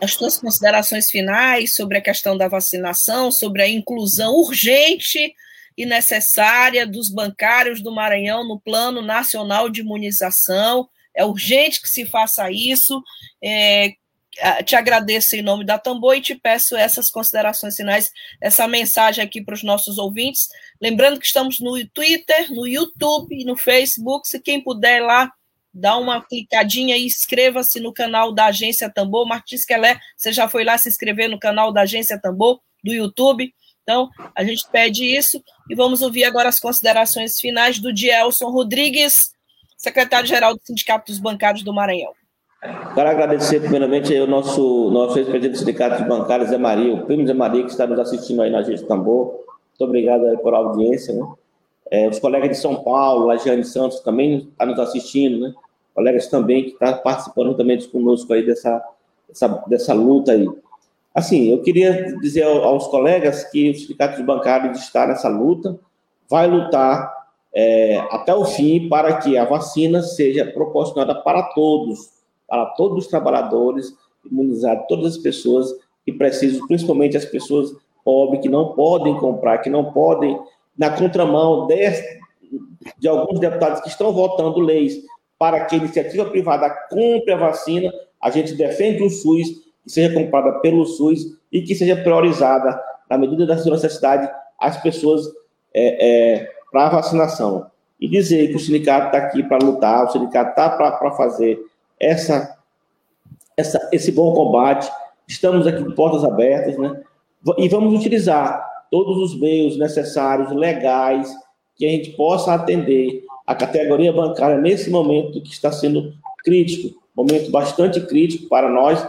as 0.00 0.14
suas 0.14 0.38
considerações 0.38 1.10
finais 1.10 1.74
sobre 1.74 1.98
a 1.98 2.00
questão 2.00 2.36
da 2.38 2.48
vacinação, 2.48 3.30
sobre 3.30 3.62
a 3.62 3.68
inclusão 3.68 4.34
urgente 4.36 5.34
e 5.76 5.84
necessária 5.84 6.86
dos 6.86 7.10
bancários 7.10 7.82
do 7.82 7.92
Maranhão 7.92 8.46
no 8.46 8.58
Plano 8.58 9.02
Nacional 9.02 9.68
de 9.68 9.80
Imunização. 9.80 10.88
É 11.14 11.24
urgente 11.24 11.82
que 11.82 11.88
se 11.88 12.06
faça 12.06 12.50
isso. 12.50 13.02
É, 13.42 13.92
te 14.64 14.76
agradeço 14.76 15.34
em 15.36 15.42
nome 15.42 15.64
da 15.64 15.78
Tambor 15.78 16.14
e 16.14 16.20
te 16.20 16.34
peço 16.34 16.76
essas 16.76 17.10
considerações 17.10 17.76
finais, 17.76 18.12
essa 18.40 18.66
mensagem 18.68 19.24
aqui 19.24 19.42
para 19.42 19.54
os 19.54 19.62
nossos 19.62 19.98
ouvintes. 19.98 20.48
Lembrando 20.80 21.18
que 21.18 21.26
estamos 21.26 21.60
no 21.60 21.76
Twitter, 21.88 22.52
no 22.52 22.66
YouTube, 22.66 23.44
no 23.44 23.56
Facebook. 23.56 24.28
Se 24.28 24.40
quem 24.40 24.62
puder 24.62 25.02
lá, 25.02 25.30
dá 25.74 25.96
uma 25.96 26.24
clicadinha 26.24 26.96
e 26.96 27.06
inscreva-se 27.06 27.80
no 27.80 27.92
canal 27.92 28.32
da 28.32 28.46
Agência 28.46 28.90
Tambor. 28.90 29.26
Martins 29.26 29.64
Kelé, 29.64 29.98
você 30.16 30.32
já 30.32 30.48
foi 30.48 30.64
lá 30.64 30.78
se 30.78 30.88
inscrever 30.88 31.28
no 31.28 31.38
canal 31.38 31.72
da 31.72 31.82
Agência 31.82 32.20
Tambor, 32.20 32.60
do 32.82 32.92
YouTube. 32.92 33.52
Então, 33.82 34.08
a 34.36 34.44
gente 34.44 34.64
pede 34.70 35.04
isso 35.04 35.42
e 35.68 35.74
vamos 35.74 36.02
ouvir 36.02 36.24
agora 36.24 36.48
as 36.48 36.60
considerações 36.60 37.40
finais 37.40 37.78
do 37.78 37.92
Dielson 37.92 38.50
Rodrigues, 38.50 39.32
secretário-geral 39.76 40.54
do 40.54 40.62
Sindicato 40.62 41.10
dos 41.10 41.18
Bancários 41.18 41.64
do 41.64 41.72
Maranhão. 41.72 42.12
Quero 42.60 43.08
agradecer 43.08 43.60
primeiramente 43.60 44.14
ao 44.14 44.26
nosso, 44.26 44.90
nosso 44.90 45.18
ex-presidente 45.18 45.52
do 45.52 45.58
Sindicato 45.58 46.02
de 46.02 46.06
Bancários, 46.06 46.50
Zé 46.50 46.58
Maria, 46.58 46.92
o 46.92 47.06
primo 47.06 47.26
Zé 47.26 47.32
Maria, 47.32 47.64
que 47.64 47.70
está 47.70 47.86
nos 47.86 47.98
assistindo 47.98 48.42
aí 48.42 48.50
na 48.50 48.58
Agência 48.58 48.86
Tambor. 48.86 49.28
Muito 49.28 49.84
obrigado 49.84 50.38
por 50.42 50.52
a 50.52 50.58
audiência. 50.58 51.14
Né? 51.14 51.26
É, 51.90 52.08
os 52.08 52.18
colegas 52.18 52.50
de 52.50 52.56
São 52.58 52.76
Paulo, 52.84 53.30
a 53.30 53.36
Jane 53.38 53.64
Santos 53.64 54.00
também 54.00 54.50
está 54.52 54.66
nos 54.66 54.78
assistindo, 54.78 55.40
né? 55.40 55.54
Colegas 55.94 56.28
também 56.28 56.64
que 56.64 56.70
estão 56.72 56.92
tá 56.92 56.98
participando 56.98 57.56
também 57.56 57.80
conosco 57.88 58.30
aí 58.34 58.44
dessa, 58.44 58.84
dessa, 59.26 59.48
dessa 59.66 59.94
luta 59.94 60.32
aí. 60.32 60.46
Assim, 61.14 61.50
eu 61.50 61.62
queria 61.62 62.14
dizer 62.18 62.44
aos 62.44 62.86
colegas 62.88 63.42
que 63.44 63.70
o 63.70 63.74
Sindicato 63.74 64.18
de 64.18 64.22
Bancários 64.22 64.78
está 64.78 65.06
nessa 65.06 65.28
luta, 65.28 65.78
vai 66.28 66.46
lutar 66.46 67.10
é, 67.54 67.98
até 68.10 68.34
o 68.34 68.44
fim 68.44 68.86
para 68.86 69.16
que 69.16 69.38
a 69.38 69.46
vacina 69.46 70.02
seja 70.02 70.44
proporcionada 70.44 71.14
para 71.14 71.42
todos, 71.42 72.19
para 72.50 72.66
todos 72.66 73.04
os 73.04 73.06
trabalhadores, 73.06 73.94
imunizar 74.28 74.84
todas 74.88 75.14
as 75.14 75.18
pessoas 75.18 75.72
que 76.04 76.12
precisam, 76.12 76.66
principalmente 76.66 77.16
as 77.16 77.24
pessoas 77.24 77.72
pobres 78.04 78.42
que 78.42 78.48
não 78.48 78.72
podem 78.72 79.16
comprar, 79.18 79.58
que 79.58 79.70
não 79.70 79.92
podem, 79.92 80.36
na 80.76 80.90
contramão 80.90 81.68
de, 81.68 81.76
de 82.98 83.08
alguns 83.08 83.38
deputados 83.38 83.80
que 83.80 83.88
estão 83.88 84.12
votando 84.12 84.58
leis 84.58 85.00
para 85.38 85.64
que 85.64 85.76
a 85.76 85.78
iniciativa 85.78 86.24
privada 86.26 86.68
compre 86.90 87.32
a 87.32 87.36
vacina, 87.36 87.92
a 88.20 88.30
gente 88.30 88.54
defende 88.54 89.02
o 89.02 89.08
SUS, 89.08 89.48
que 89.84 89.90
seja 89.90 90.12
comprada 90.12 90.58
pelo 90.58 90.84
SUS 90.84 91.38
e 91.52 91.62
que 91.62 91.74
seja 91.74 91.96
priorizada, 91.96 92.82
na 93.08 93.16
medida 93.16 93.46
da 93.46 93.56
sua 93.56 93.72
necessidade, 93.72 94.30
as 94.58 94.80
pessoas 94.82 95.26
é, 95.72 96.34
é, 96.34 96.50
para 96.70 96.86
a 96.86 96.90
vacinação. 96.90 97.70
E 97.98 98.08
dizer 98.08 98.48
que 98.48 98.56
o 98.56 98.60
sindicato 98.60 99.06
está 99.06 99.18
aqui 99.18 99.42
para 99.42 99.64
lutar, 99.64 100.04
o 100.04 100.10
sindicato 100.10 100.50
está 100.50 100.70
para 100.70 101.10
fazer 101.12 101.58
essa, 102.00 102.56
essa, 103.56 103.88
esse 103.92 104.10
bom 104.10 104.32
combate. 104.32 104.90
Estamos 105.28 105.66
aqui 105.66 105.84
de 105.84 105.94
portas 105.94 106.24
abertas, 106.24 106.78
né? 106.78 107.00
E 107.58 107.68
vamos 107.68 107.94
utilizar 107.94 108.66
todos 108.90 109.18
os 109.18 109.38
meios 109.38 109.78
necessários, 109.78 110.50
legais, 110.52 111.32
que 111.76 111.86
a 111.86 111.90
gente 111.90 112.10
possa 112.12 112.54
atender 112.54 113.24
a 113.46 113.54
categoria 113.54 114.12
bancária 114.12 114.58
nesse 114.58 114.90
momento 114.90 115.40
que 115.40 115.52
está 115.52 115.70
sendo 115.70 116.12
crítico, 116.44 117.00
momento 117.14 117.50
bastante 117.50 118.00
crítico 118.00 118.48
para 118.48 118.68
nós. 118.68 119.06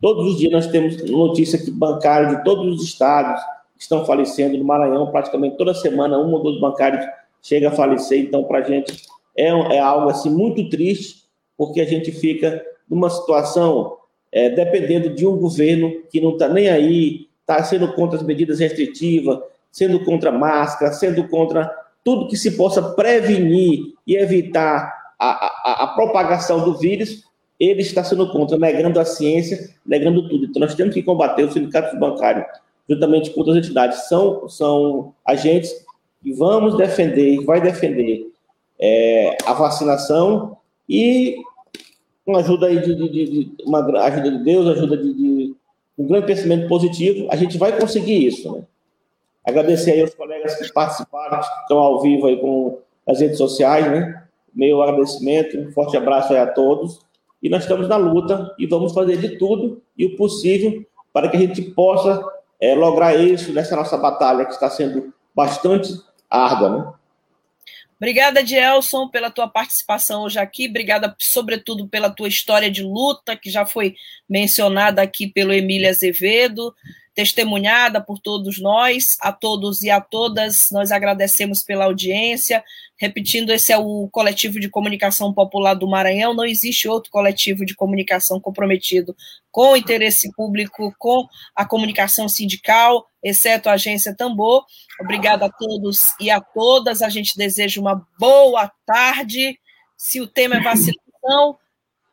Todos 0.00 0.32
os 0.32 0.38
dias 0.38 0.52
nós 0.52 0.66
temos 0.66 1.02
notícia 1.10 1.58
que 1.58 1.70
bancários 1.70 2.36
de 2.36 2.44
todos 2.44 2.76
os 2.76 2.84
estados 2.84 3.40
estão 3.78 4.04
falecendo. 4.04 4.56
No 4.56 4.64
Maranhão, 4.64 5.10
praticamente 5.10 5.56
toda 5.56 5.74
semana, 5.74 6.18
um 6.18 6.32
ou 6.32 6.42
dois 6.42 6.60
bancários 6.60 7.04
chega 7.42 7.68
a 7.68 7.72
falecer. 7.72 8.20
Então, 8.20 8.44
para 8.44 8.58
a 8.58 8.62
gente 8.62 9.02
é, 9.36 9.48
é 9.48 9.78
algo 9.78 10.08
assim 10.08 10.30
muito 10.30 10.68
triste 10.68 11.23
porque 11.56 11.80
a 11.80 11.86
gente 11.86 12.12
fica 12.12 12.64
numa 12.88 13.10
situação 13.10 13.96
é, 14.32 14.50
dependendo 14.50 15.10
de 15.10 15.26
um 15.26 15.36
governo 15.36 16.02
que 16.10 16.20
não 16.20 16.32
está 16.32 16.48
nem 16.48 16.68
aí, 16.68 17.28
está 17.40 17.62
sendo 17.62 17.92
contra 17.94 18.18
as 18.18 18.24
medidas 18.24 18.58
restritivas, 18.58 19.38
sendo 19.70 20.04
contra 20.04 20.32
máscara, 20.32 20.92
sendo 20.92 21.28
contra 21.28 21.70
tudo 22.04 22.28
que 22.28 22.36
se 22.36 22.56
possa 22.56 22.82
prevenir 22.82 23.94
e 24.06 24.16
evitar 24.16 24.92
a, 25.18 25.46
a, 25.46 25.84
a 25.84 25.86
propagação 25.88 26.64
do 26.64 26.76
vírus, 26.76 27.24
ele 27.58 27.82
está 27.82 28.02
sendo 28.02 28.30
contra, 28.30 28.58
negando 28.58 29.00
a 29.00 29.04
ciência, 29.04 29.70
negando 29.86 30.28
tudo. 30.28 30.44
Então, 30.46 30.60
nós 30.60 30.74
temos 30.74 30.94
que 30.94 31.02
combater 31.02 31.44
os 31.44 31.52
sindicatos 31.52 31.98
bancários, 31.98 32.46
juntamente 32.88 33.30
com 33.30 33.40
outras 33.40 33.56
entidades. 33.56 34.08
São, 34.08 34.48
são 34.48 35.14
agentes 35.24 35.72
que 36.22 36.32
vamos 36.32 36.76
defender, 36.76 37.42
vai 37.44 37.60
defender 37.60 38.30
é, 38.78 39.36
a 39.46 39.52
vacinação 39.52 40.56
e 40.88 41.36
com 42.24 42.36
ajuda 42.36 42.66
aí 42.66 42.80
de, 42.80 42.94
de, 42.94 43.08
de, 43.08 43.52
uma 43.64 43.80
ajuda 43.80 44.30
de 44.30 44.44
Deus, 44.44 44.66
ajuda 44.66 44.96
de, 44.96 45.12
de, 45.12 45.54
um 45.98 46.06
grande 46.06 46.26
pensamento 46.26 46.68
positivo, 46.68 47.28
a 47.30 47.36
gente 47.36 47.58
vai 47.58 47.78
conseguir 47.78 48.26
isso, 48.26 48.50
né? 48.52 48.64
Agradecer 49.44 49.92
aí 49.92 50.00
aos 50.00 50.14
colegas 50.14 50.56
que 50.56 50.72
participaram, 50.72 51.38
que 51.38 51.46
estão 51.62 51.78
ao 51.78 52.00
vivo 52.00 52.26
aí 52.26 52.40
com 52.40 52.78
as 53.06 53.20
redes 53.20 53.36
sociais, 53.36 53.86
né? 53.86 54.24
Meu 54.54 54.82
agradecimento, 54.82 55.58
um 55.58 55.70
forte 55.70 55.96
abraço 55.96 56.32
aí 56.32 56.38
a 56.38 56.46
todos. 56.46 57.00
E 57.42 57.48
nós 57.50 57.62
estamos 57.62 57.86
na 57.86 57.96
luta 57.96 58.54
e 58.58 58.66
vamos 58.66 58.92
fazer 58.94 59.18
de 59.18 59.36
tudo 59.36 59.82
e 59.98 60.06
o 60.06 60.16
possível 60.16 60.84
para 61.12 61.28
que 61.28 61.36
a 61.36 61.40
gente 61.40 61.60
possa 61.60 62.24
é, 62.58 62.74
lograr 62.74 63.14
isso 63.14 63.52
nessa 63.52 63.76
nossa 63.76 63.98
batalha 63.98 64.46
que 64.46 64.52
está 64.52 64.70
sendo 64.70 65.12
bastante 65.34 65.92
árdua, 66.30 66.68
né? 66.70 66.92
Obrigada, 68.04 68.44
Dielson, 68.44 69.08
pela 69.08 69.30
tua 69.30 69.48
participação 69.48 70.24
hoje 70.24 70.38
aqui. 70.38 70.68
Obrigada, 70.68 71.16
sobretudo, 71.18 71.88
pela 71.88 72.10
tua 72.10 72.28
história 72.28 72.70
de 72.70 72.82
luta, 72.82 73.34
que 73.34 73.48
já 73.48 73.64
foi 73.64 73.96
mencionada 74.28 75.00
aqui 75.00 75.26
pelo 75.26 75.54
Emília 75.54 75.88
Azevedo 75.88 76.74
testemunhada 77.14 78.00
por 78.00 78.18
todos 78.18 78.60
nós, 78.60 79.16
a 79.20 79.32
todos 79.32 79.82
e 79.82 79.90
a 79.90 80.00
todas. 80.00 80.70
Nós 80.70 80.90
agradecemos 80.90 81.62
pela 81.62 81.84
audiência. 81.84 82.62
Repetindo, 82.96 83.50
esse 83.50 83.72
é 83.72 83.78
o 83.78 84.08
coletivo 84.10 84.58
de 84.58 84.68
comunicação 84.68 85.32
popular 85.32 85.74
do 85.74 85.88
Maranhão. 85.88 86.34
Não 86.34 86.44
existe 86.44 86.88
outro 86.88 87.10
coletivo 87.10 87.64
de 87.64 87.74
comunicação 87.74 88.40
comprometido 88.40 89.16
com 89.50 89.72
o 89.72 89.76
interesse 89.76 90.32
público, 90.32 90.92
com 90.98 91.26
a 91.54 91.64
comunicação 91.64 92.28
sindical, 92.28 93.06
exceto 93.22 93.68
a 93.68 93.74
agência 93.74 94.14
Tambor. 94.14 94.64
Obrigada 95.00 95.46
a 95.46 95.50
todos 95.50 96.12
e 96.20 96.30
a 96.30 96.40
todas. 96.40 97.02
A 97.02 97.08
gente 97.08 97.36
deseja 97.36 97.80
uma 97.80 98.04
boa 98.18 98.70
tarde. 98.84 99.58
Se 99.96 100.20
o 100.20 100.26
tema 100.26 100.56
é 100.56 100.60
vacinação, 100.60 101.56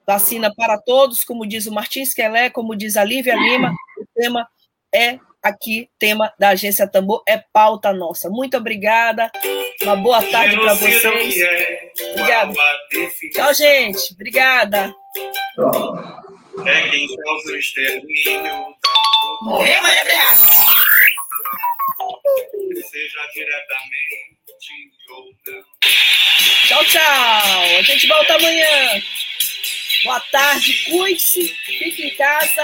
vacina 0.05 0.53
para 0.53 0.77
todos, 0.77 1.23
como 1.23 1.47
diz 1.47 1.65
o 1.65 1.71
Martins 1.71 2.13
Quelé, 2.13 2.49
como 2.49 2.75
diz 2.75 2.97
a 2.97 3.03
Lívia 3.03 3.35
Lima, 3.35 3.71
o 3.99 4.05
tema 4.13 4.47
é 4.93 5.19
aqui 5.41 5.89
tema 5.97 6.31
da 6.37 6.49
Agência 6.49 6.87
Tambor, 6.87 7.23
é 7.27 7.37
pauta 7.51 7.91
nossa. 7.91 8.29
Muito 8.29 8.57
obrigada. 8.57 9.31
Uma 9.81 9.95
boa 9.95 10.21
tarde 10.23 10.55
para 10.55 10.73
vocês. 10.75 11.37
É 11.41 11.91
obrigada. 12.11 12.53
Tchau, 13.33 13.53
gente. 13.53 14.13
Obrigada. 14.13 14.93
É 16.65 16.89
quem 16.89 17.07
causa 17.15 17.51
o 17.51 17.55
extermínio. 17.57 18.75
Morremos 19.41 19.89
Seja 22.89 23.19
diretamente 23.33 24.31
ou 25.09 25.25
não. 25.47 25.63
Tchau, 26.67 26.85
tchau. 26.85 27.01
A 27.79 27.81
gente 27.81 28.07
volta 28.07 28.35
amanhã. 28.35 29.01
Boa 30.03 30.19
tarde. 30.31 30.73
Cuide-se. 30.85 31.47
Fique 31.65 32.07
em 32.07 32.15
casa. 32.15 32.63